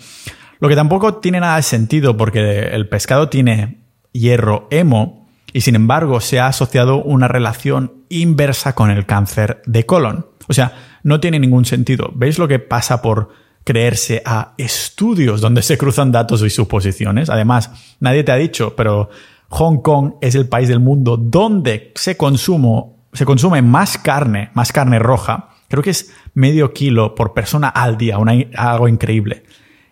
Lo 0.59 0.67
que 0.67 0.75
tampoco 0.75 1.15
tiene 1.15 1.39
nada 1.39 1.55
de 1.55 1.63
sentido 1.63 2.17
porque 2.17 2.59
el 2.73 2.89
pescado 2.89 3.29
tiene 3.29 3.77
hierro 4.11 4.67
hemo 4.71 5.25
y 5.53 5.61
sin 5.61 5.75
embargo 5.75 6.19
se 6.19 6.39
ha 6.39 6.47
asociado 6.47 7.01
una 7.01 7.27
relación 7.29 7.93
inversa 8.09 8.75
con 8.75 8.91
el 8.91 9.05
cáncer 9.05 9.61
de 9.65 9.85
colon. 9.85 10.27
O 10.47 10.53
sea, 10.53 10.73
no 11.03 11.21
tiene 11.21 11.39
ningún 11.39 11.63
sentido. 11.63 12.11
¿Veis 12.13 12.37
lo 12.37 12.47
que 12.47 12.59
pasa 12.59 13.01
por 13.01 13.29
creerse 13.63 14.21
a 14.25 14.53
estudios 14.57 15.39
donde 15.39 15.61
se 15.61 15.77
cruzan 15.77 16.11
datos 16.11 16.43
y 16.43 16.49
suposiciones? 16.49 17.29
Además, 17.29 17.95
nadie 18.01 18.25
te 18.25 18.33
ha 18.33 18.35
dicho, 18.35 18.75
pero 18.75 19.09
Hong 19.49 19.81
Kong 19.81 20.15
es 20.21 20.35
el 20.35 20.49
país 20.49 20.67
del 20.67 20.81
mundo 20.81 21.15
donde 21.15 21.93
se, 21.95 22.17
consumo, 22.17 23.05
se 23.13 23.25
consume 23.25 23.61
más 23.61 23.97
carne, 23.97 24.49
más 24.55 24.73
carne 24.73 24.99
roja. 24.99 25.51
Creo 25.69 25.83
que 25.83 25.91
es 25.91 26.11
medio 26.33 26.73
kilo 26.73 27.15
por 27.15 27.33
persona 27.33 27.69
al 27.69 27.97
día, 27.97 28.17
algo 28.57 28.87
increíble 28.89 29.43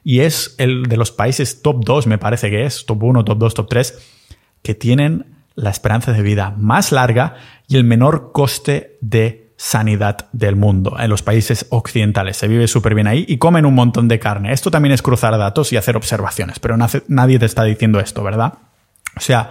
y 0.08 0.22
es 0.22 0.56
el 0.58 0.84
de 0.84 0.96
los 0.96 1.12
países 1.12 1.62
top 1.62 1.84
2, 1.84 2.08
me 2.08 2.18
parece 2.18 2.50
que 2.50 2.64
es, 2.64 2.86
top 2.86 3.04
1, 3.04 3.26
top 3.26 3.40
2, 3.40 3.54
top 3.54 3.68
3, 3.68 4.00
que 4.64 4.74
tienen 4.74 5.36
la 5.54 5.70
esperanza 5.70 6.14
de 6.14 6.22
vida 6.22 6.56
más 6.58 6.94
larga 6.94 7.36
y 7.68 7.76
el 7.76 7.84
menor 7.84 8.32
coste 8.32 8.98
de 9.02 9.52
sanidad 9.58 10.30
del 10.32 10.56
mundo 10.56 10.96
en 10.98 11.10
los 11.10 11.24
países 11.24 11.66
occidentales. 11.72 12.38
Se 12.38 12.48
vive 12.48 12.70
súper 12.70 12.96
bien 12.96 13.08
ahí 13.08 13.26
y 13.28 13.38
comen 13.38 13.66
un 13.66 13.76
montón 13.76 14.08
de 14.08 14.18
carne. 14.18 14.54
Esto 14.54 14.72
también 14.72 14.94
es 14.94 15.02
cruzar 15.02 15.38
datos 15.38 15.74
y 15.74 15.76
hacer 15.76 15.98
observaciones, 15.98 16.60
pero 16.60 16.78
nadie 16.78 17.38
te 17.38 17.46
está 17.46 17.66
diciendo 17.66 18.00
esto, 18.00 18.24
¿verdad? 18.24 18.54
O 19.18 19.20
sea, 19.20 19.50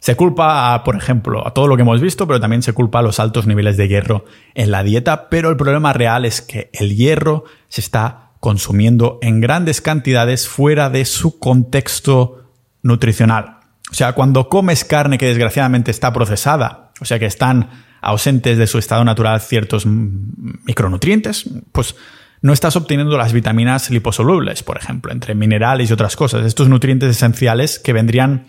se 0.00 0.16
culpa, 0.16 0.84
por 0.84 0.96
ejemplo, 0.96 1.46
a 1.46 1.54
todo 1.54 1.66
lo 1.66 1.76
que 1.76 1.82
hemos 1.82 2.02
visto, 2.02 2.26
pero 2.26 2.40
también 2.40 2.60
se 2.60 2.74
culpa 2.74 2.98
a 2.98 3.02
los 3.02 3.20
altos 3.20 3.46
niveles 3.46 3.78
de 3.78 3.88
hierro 3.88 4.26
en 4.52 4.70
la 4.70 4.82
dieta, 4.82 5.30
pero 5.30 5.48
el 5.48 5.56
problema 5.56 5.94
real 5.94 6.26
es 6.26 6.42
que 6.42 6.68
el 6.74 6.94
hierro 6.94 7.44
se 7.68 7.80
está 7.80 8.23
consumiendo 8.44 9.18
en 9.22 9.40
grandes 9.40 9.80
cantidades 9.80 10.48
fuera 10.48 10.90
de 10.90 11.06
su 11.06 11.38
contexto 11.38 12.50
nutricional. 12.82 13.60
O 13.90 13.94
sea, 13.94 14.12
cuando 14.12 14.50
comes 14.50 14.84
carne 14.84 15.16
que 15.16 15.24
desgraciadamente 15.24 15.90
está 15.90 16.12
procesada, 16.12 16.90
o 17.00 17.06
sea 17.06 17.18
que 17.18 17.24
están 17.24 17.70
ausentes 18.02 18.58
de 18.58 18.66
su 18.66 18.76
estado 18.76 19.02
natural 19.02 19.40
ciertos 19.40 19.86
micronutrientes, 19.86 21.48
pues 21.72 21.96
no 22.42 22.52
estás 22.52 22.76
obteniendo 22.76 23.16
las 23.16 23.32
vitaminas 23.32 23.88
liposolubles, 23.88 24.62
por 24.62 24.76
ejemplo, 24.76 25.10
entre 25.10 25.34
minerales 25.34 25.88
y 25.88 25.94
otras 25.94 26.14
cosas, 26.14 26.44
estos 26.44 26.68
nutrientes 26.68 27.08
esenciales 27.08 27.78
que 27.78 27.94
vendrían 27.94 28.48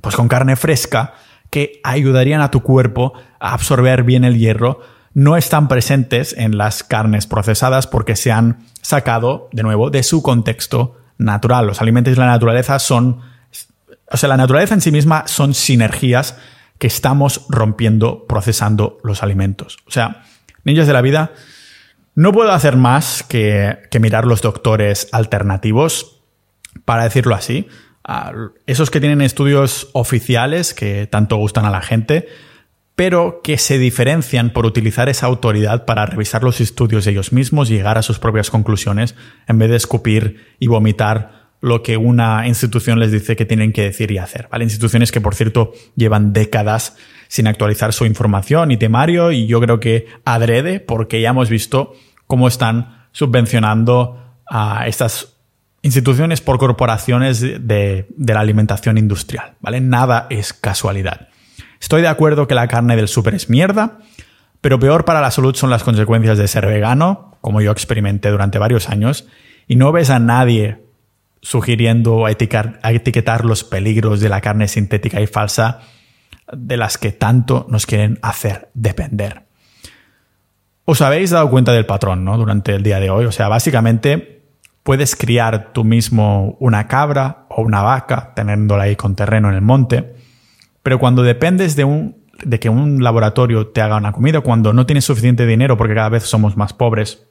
pues 0.00 0.14
con 0.14 0.28
carne 0.28 0.54
fresca 0.54 1.14
que 1.50 1.80
ayudarían 1.82 2.40
a 2.40 2.52
tu 2.52 2.62
cuerpo 2.62 3.14
a 3.40 3.52
absorber 3.52 4.04
bien 4.04 4.22
el 4.22 4.38
hierro 4.38 4.78
no 5.14 5.36
están 5.36 5.68
presentes 5.68 6.34
en 6.36 6.58
las 6.58 6.82
carnes 6.82 7.26
procesadas 7.26 7.86
porque 7.86 8.16
se 8.16 8.32
han 8.32 8.66
sacado, 8.82 9.48
de 9.52 9.62
nuevo, 9.62 9.90
de 9.90 10.02
su 10.02 10.22
contexto 10.22 10.96
natural. 11.18 11.66
Los 11.66 11.80
alimentos 11.80 12.12
y 12.12 12.16
la 12.16 12.26
naturaleza 12.26 12.78
son, 12.78 13.20
o 14.10 14.16
sea, 14.16 14.28
la 14.28 14.36
naturaleza 14.36 14.74
en 14.74 14.80
sí 14.80 14.90
misma 14.90 15.26
son 15.26 15.54
sinergias 15.54 16.36
que 16.78 16.88
estamos 16.88 17.46
rompiendo 17.48 18.26
procesando 18.26 18.98
los 19.04 19.22
alimentos. 19.22 19.78
O 19.86 19.90
sea, 19.90 20.24
niños 20.64 20.86
de 20.86 20.92
la 20.92 21.00
vida, 21.00 21.32
no 22.16 22.32
puedo 22.32 22.52
hacer 22.52 22.76
más 22.76 23.22
que, 23.22 23.78
que 23.90 24.00
mirar 24.00 24.26
los 24.26 24.42
doctores 24.42 25.08
alternativos, 25.12 26.14
para 26.84 27.04
decirlo 27.04 27.34
así. 27.34 27.68
esos 28.66 28.90
que 28.90 29.00
tienen 29.00 29.20
estudios 29.20 29.88
oficiales 29.92 30.74
que 30.74 31.06
tanto 31.06 31.36
gustan 31.36 31.64
a 31.64 31.70
la 31.70 31.80
gente, 31.80 32.28
pero 32.96 33.40
que 33.42 33.58
se 33.58 33.78
diferencian 33.78 34.50
por 34.50 34.66
utilizar 34.66 35.08
esa 35.08 35.26
autoridad 35.26 35.84
para 35.84 36.06
revisar 36.06 36.44
los 36.44 36.60
estudios 36.60 37.06
ellos 37.06 37.32
mismos 37.32 37.70
y 37.70 37.74
llegar 37.74 37.98
a 37.98 38.02
sus 38.02 38.18
propias 38.18 38.50
conclusiones 38.50 39.16
en 39.48 39.58
vez 39.58 39.70
de 39.70 39.76
escupir 39.76 40.54
y 40.60 40.68
vomitar 40.68 41.44
lo 41.60 41.82
que 41.82 41.96
una 41.96 42.46
institución 42.46 43.00
les 43.00 43.10
dice 43.10 43.36
que 43.36 43.46
tienen 43.46 43.72
que 43.72 43.82
decir 43.82 44.10
y 44.10 44.18
hacer. 44.18 44.48
Instituciones 44.60 45.10
que, 45.10 45.22
por 45.22 45.34
cierto, 45.34 45.72
llevan 45.96 46.34
décadas 46.34 46.96
sin 47.26 47.46
actualizar 47.46 47.94
su 47.94 48.04
información 48.04 48.70
y 48.70 48.76
temario 48.76 49.32
y 49.32 49.46
yo 49.46 49.60
creo 49.60 49.80
que 49.80 50.06
adrede 50.26 50.78
porque 50.78 51.22
ya 51.22 51.30
hemos 51.30 51.48
visto 51.48 51.94
cómo 52.26 52.48
están 52.48 53.06
subvencionando 53.12 54.22
a 54.46 54.86
estas 54.86 55.38
instituciones 55.80 56.42
por 56.42 56.58
corporaciones 56.58 57.40
de, 57.40 58.06
de 58.08 58.34
la 58.34 58.40
alimentación 58.40 58.98
industrial, 58.98 59.54
¿vale? 59.60 59.80
Nada 59.80 60.26
es 60.28 60.52
casualidad. 60.52 61.28
Estoy 61.80 62.02
de 62.02 62.08
acuerdo 62.08 62.46
que 62.46 62.54
la 62.54 62.68
carne 62.68 62.96
del 62.96 63.08
súper 63.08 63.34
es 63.34 63.50
mierda, 63.50 63.98
pero 64.60 64.78
peor 64.78 65.04
para 65.04 65.20
la 65.20 65.30
salud 65.30 65.54
son 65.54 65.70
las 65.70 65.82
consecuencias 65.84 66.38
de 66.38 66.48
ser 66.48 66.66
vegano, 66.66 67.36
como 67.40 67.60
yo 67.60 67.70
experimenté 67.70 68.30
durante 68.30 68.58
varios 68.58 68.88
años, 68.88 69.26
y 69.66 69.76
no 69.76 69.92
ves 69.92 70.10
a 70.10 70.18
nadie 70.18 70.84
sugiriendo 71.42 72.26
etiquetar, 72.26 73.44
los 73.44 73.64
peligros 73.64 74.20
de 74.20 74.30
la 74.30 74.40
carne 74.40 74.66
sintética 74.66 75.20
y 75.20 75.26
falsa 75.26 75.80
de 76.50 76.78
las 76.78 76.96
que 76.96 77.12
tanto 77.12 77.66
nos 77.68 77.84
quieren 77.84 78.18
hacer 78.22 78.70
depender. 78.72 79.42
Os 80.86 81.02
habéis 81.02 81.30
dado 81.30 81.50
cuenta 81.50 81.72
del 81.72 81.84
patrón, 81.84 82.24
¿no? 82.24 82.38
Durante 82.38 82.74
el 82.74 82.82
día 82.82 83.00
de 83.00 83.10
hoy. 83.10 83.26
O 83.26 83.32
sea, 83.32 83.48
básicamente 83.48 84.42
puedes 84.82 85.16
criar 85.16 85.72
tú 85.72 85.84
mismo 85.84 86.56
una 86.60 86.88
cabra 86.88 87.46
o 87.50 87.62
una 87.62 87.82
vaca, 87.82 88.32
teniéndola 88.34 88.84
ahí 88.84 88.96
con 88.96 89.14
terreno 89.14 89.48
en 89.48 89.54
el 89.54 89.62
monte, 89.62 90.14
pero 90.84 91.00
cuando 91.00 91.24
dependes 91.24 91.74
de 91.74 91.82
un 91.82 92.22
de 92.42 92.60
que 92.60 92.68
un 92.68 93.02
laboratorio 93.02 93.68
te 93.68 93.80
haga 93.80 93.96
una 93.96 94.12
comida, 94.12 94.40
cuando 94.40 94.72
no 94.72 94.86
tienes 94.86 95.04
suficiente 95.04 95.46
dinero, 95.46 95.76
porque 95.76 95.94
cada 95.94 96.08
vez 96.08 96.24
somos 96.24 96.56
más 96.56 96.72
pobres, 96.72 97.26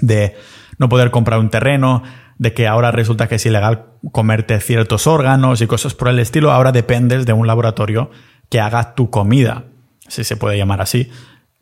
de 0.00 0.36
no 0.78 0.88
poder 0.88 1.10
comprar 1.10 1.38
un 1.38 1.50
terreno, 1.50 2.02
de 2.38 2.52
que 2.52 2.66
ahora 2.66 2.90
resulta 2.90 3.28
que 3.28 3.36
es 3.36 3.46
ilegal 3.46 3.86
comerte 4.12 4.60
ciertos 4.60 5.06
órganos 5.06 5.60
y 5.60 5.66
cosas 5.66 5.94
por 5.94 6.08
el 6.08 6.18
estilo, 6.18 6.50
ahora 6.50 6.72
dependes 6.72 7.26
de 7.26 7.32
un 7.32 7.46
laboratorio 7.46 8.10
que 8.48 8.60
haga 8.60 8.94
tu 8.94 9.10
comida, 9.10 9.64
si 10.08 10.24
se 10.24 10.36
puede 10.36 10.58
llamar 10.58 10.80
así, 10.80 11.10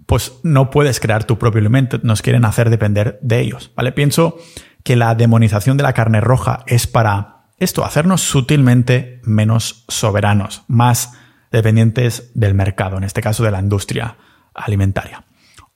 pues 0.06 0.40
no 0.42 0.70
puedes 0.70 1.00
crear 1.00 1.24
tu 1.24 1.38
propio 1.38 1.60
alimento, 1.60 2.00
nos 2.02 2.22
quieren 2.22 2.44
hacer 2.44 2.70
depender 2.70 3.18
de 3.22 3.40
ellos, 3.40 3.70
¿vale? 3.76 3.92
Pienso 3.92 4.38
que 4.82 4.96
la 4.96 5.14
demonización 5.14 5.76
de 5.76 5.82
la 5.82 5.92
carne 5.92 6.20
roja 6.20 6.64
es 6.66 6.86
para 6.86 7.48
esto, 7.58 7.84
hacernos 7.84 8.22
sutilmente 8.22 9.20
menos 9.24 9.84
soberanos, 9.88 10.62
más 10.68 11.12
dependientes 11.50 12.30
del 12.34 12.54
mercado, 12.54 12.96
en 12.96 13.04
este 13.04 13.20
caso 13.20 13.44
de 13.44 13.50
la 13.50 13.60
industria 13.60 14.16
alimentaria. 14.54 15.24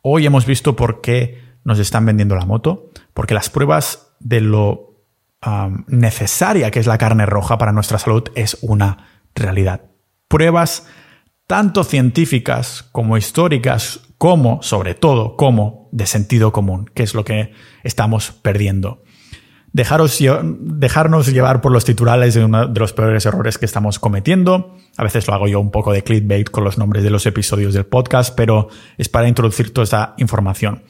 Hoy 0.02 0.26
hemos 0.26 0.46
visto 0.46 0.76
por 0.76 1.00
qué 1.00 1.40
nos 1.64 1.78
están 1.78 2.06
vendiendo 2.06 2.34
la 2.34 2.44
moto, 2.44 2.90
porque 3.14 3.34
las 3.34 3.50
pruebas 3.50 4.14
de 4.20 4.40
lo 4.40 4.92
necesaria 5.88 6.70
que 6.70 6.78
es 6.78 6.86
la 6.86 6.98
carne 6.98 7.26
roja 7.26 7.58
para 7.58 7.72
nuestra 7.72 7.98
salud 7.98 8.24
es 8.36 8.58
una 8.62 9.08
realidad. 9.34 9.82
Pruebas 10.28 10.86
tanto 11.46 11.84
científicas 11.84 12.88
como 12.92 13.16
históricas, 13.16 14.00
como, 14.18 14.62
sobre 14.62 14.94
todo, 14.94 15.36
como 15.36 15.88
de 15.90 16.06
sentido 16.06 16.52
común, 16.52 16.90
que 16.94 17.02
es 17.02 17.14
lo 17.14 17.24
que 17.24 17.52
estamos 17.82 18.30
perdiendo. 18.30 19.02
Dejarnos 19.72 21.26
llevar 21.28 21.60
por 21.62 21.72
los 21.72 21.84
titulares 21.84 22.36
es 22.36 22.44
uno 22.44 22.68
de 22.68 22.78
los 22.80 22.92
peores 22.92 23.24
errores 23.24 23.56
que 23.56 23.64
estamos 23.64 23.98
cometiendo. 23.98 24.76
A 24.98 25.02
veces 25.02 25.26
lo 25.26 25.34
hago 25.34 25.48
yo 25.48 25.60
un 25.60 25.70
poco 25.70 25.92
de 25.92 26.04
clickbait 26.04 26.50
con 26.50 26.64
los 26.64 26.76
nombres 26.76 27.02
de 27.02 27.10
los 27.10 27.24
episodios 27.24 27.72
del 27.72 27.86
podcast, 27.86 28.34
pero 28.36 28.68
es 28.98 29.08
para 29.08 29.28
introducir 29.28 29.72
toda 29.72 29.84
esta 29.84 30.14
información. 30.18 30.82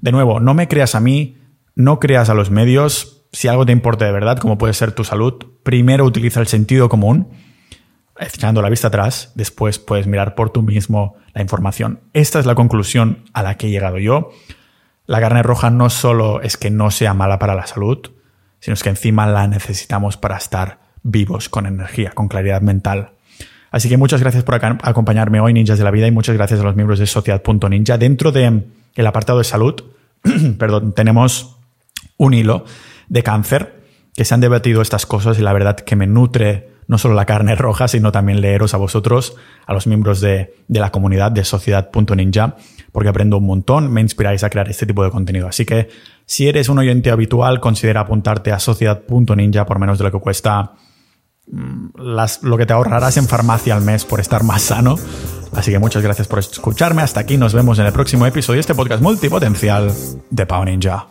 De 0.00 0.10
nuevo, 0.10 0.40
no 0.40 0.54
me 0.54 0.66
creas 0.66 0.96
a 0.96 1.00
mí, 1.00 1.38
no 1.76 2.00
creas 2.00 2.28
a 2.28 2.34
los 2.34 2.50
medios, 2.50 3.26
si 3.32 3.48
algo 3.48 3.66
te 3.66 3.72
importa 3.72 4.04
de 4.04 4.12
verdad, 4.12 4.38
como 4.38 4.58
puede 4.58 4.74
ser 4.74 4.92
tu 4.92 5.04
salud, 5.04 5.34
primero 5.62 6.04
utiliza 6.04 6.40
el 6.40 6.46
sentido 6.46 6.88
común, 6.88 7.30
echando 8.18 8.62
la 8.62 8.70
vista 8.70 8.88
atrás, 8.88 9.32
después 9.34 9.78
puedes 9.78 10.06
mirar 10.06 10.34
por 10.34 10.50
tú 10.50 10.62
mismo 10.62 11.16
la 11.32 11.42
información. 11.42 12.00
Esta 12.12 12.38
es 12.38 12.46
la 12.46 12.54
conclusión 12.54 13.24
a 13.32 13.42
la 13.42 13.56
que 13.56 13.66
he 13.66 13.70
llegado 13.70 13.98
yo. 13.98 14.30
La 15.06 15.20
carne 15.20 15.42
roja 15.42 15.70
no 15.70 15.90
solo 15.90 16.40
es 16.40 16.56
que 16.56 16.70
no 16.70 16.90
sea 16.90 17.14
mala 17.14 17.38
para 17.38 17.54
la 17.54 17.66
salud, 17.66 18.10
sino 18.64 18.72
es 18.72 18.82
que 18.82 18.88
encima 18.88 19.26
la 19.26 19.46
necesitamos 19.46 20.16
para 20.16 20.38
estar 20.38 20.78
vivos, 21.02 21.50
con 21.50 21.66
energía, 21.66 22.12
con 22.12 22.28
claridad 22.28 22.62
mental. 22.62 23.10
Así 23.70 23.90
que 23.90 23.98
muchas 23.98 24.22
gracias 24.22 24.42
por 24.42 24.54
acompañarme 24.54 25.38
hoy, 25.38 25.52
Ninjas 25.52 25.76
de 25.76 25.84
la 25.84 25.90
Vida, 25.90 26.06
y 26.06 26.10
muchas 26.10 26.34
gracias 26.34 26.60
a 26.60 26.62
los 26.62 26.74
miembros 26.74 26.98
de 26.98 27.04
Sociedad.ninja. 27.04 27.98
Dentro 27.98 28.32
del 28.32 28.64
apartado 29.06 29.36
de 29.36 29.44
salud, 29.44 29.84
perdón, 30.58 30.94
tenemos 30.94 31.58
un 32.16 32.32
hilo 32.32 32.64
de 33.10 33.22
cáncer, 33.22 33.82
que 34.16 34.24
se 34.24 34.32
han 34.32 34.40
debatido 34.40 34.80
estas 34.80 35.04
cosas 35.04 35.38
y 35.38 35.42
la 35.42 35.52
verdad 35.52 35.76
que 35.76 35.94
me 35.94 36.06
nutre 36.06 36.70
no 36.86 36.96
solo 36.96 37.12
la 37.14 37.26
carne 37.26 37.54
roja, 37.56 37.86
sino 37.86 38.12
también 38.12 38.40
leeros 38.40 38.72
a 38.72 38.78
vosotros, 38.78 39.36
a 39.66 39.74
los 39.74 39.86
miembros 39.86 40.22
de, 40.22 40.54
de 40.68 40.80
la 40.80 40.90
comunidad 40.90 41.32
de 41.32 41.44
Sociedad.ninja, 41.44 42.56
porque 42.92 43.10
aprendo 43.10 43.36
un 43.36 43.44
montón, 43.44 43.92
me 43.92 44.00
inspiráis 44.00 44.42
a 44.42 44.48
crear 44.48 44.70
este 44.70 44.86
tipo 44.86 45.04
de 45.04 45.10
contenido. 45.10 45.48
Así 45.48 45.66
que 45.66 45.90
si 46.26 46.48
eres 46.48 46.68
un 46.68 46.78
oyente 46.78 47.10
habitual, 47.10 47.60
considera 47.60 48.00
apuntarte 48.00 48.52
a 48.52 48.58
Sociedad.ninja 48.58 49.66
por 49.66 49.78
menos 49.78 49.98
de 49.98 50.04
lo 50.04 50.12
que 50.12 50.20
cuesta 50.20 50.72
mm, 51.50 51.88
las, 51.98 52.42
lo 52.42 52.56
que 52.56 52.66
te 52.66 52.72
ahorrarás 52.72 53.16
en 53.16 53.26
farmacia 53.26 53.74
al 53.74 53.82
mes 53.82 54.04
por 54.04 54.20
estar 54.20 54.42
más 54.42 54.62
sano. 54.62 54.96
Así 55.52 55.70
que 55.70 55.78
muchas 55.78 56.02
gracias 56.02 56.26
por 56.26 56.38
escucharme. 56.38 57.02
Hasta 57.02 57.20
aquí 57.20 57.36
nos 57.36 57.54
vemos 57.54 57.78
en 57.78 57.86
el 57.86 57.92
próximo 57.92 58.26
episodio 58.26 58.56
de 58.56 58.60
este 58.62 58.74
podcast 58.74 59.02
multipotencial 59.02 59.92
de 60.30 60.46
Pau 60.46 60.64
Ninja. 60.64 61.06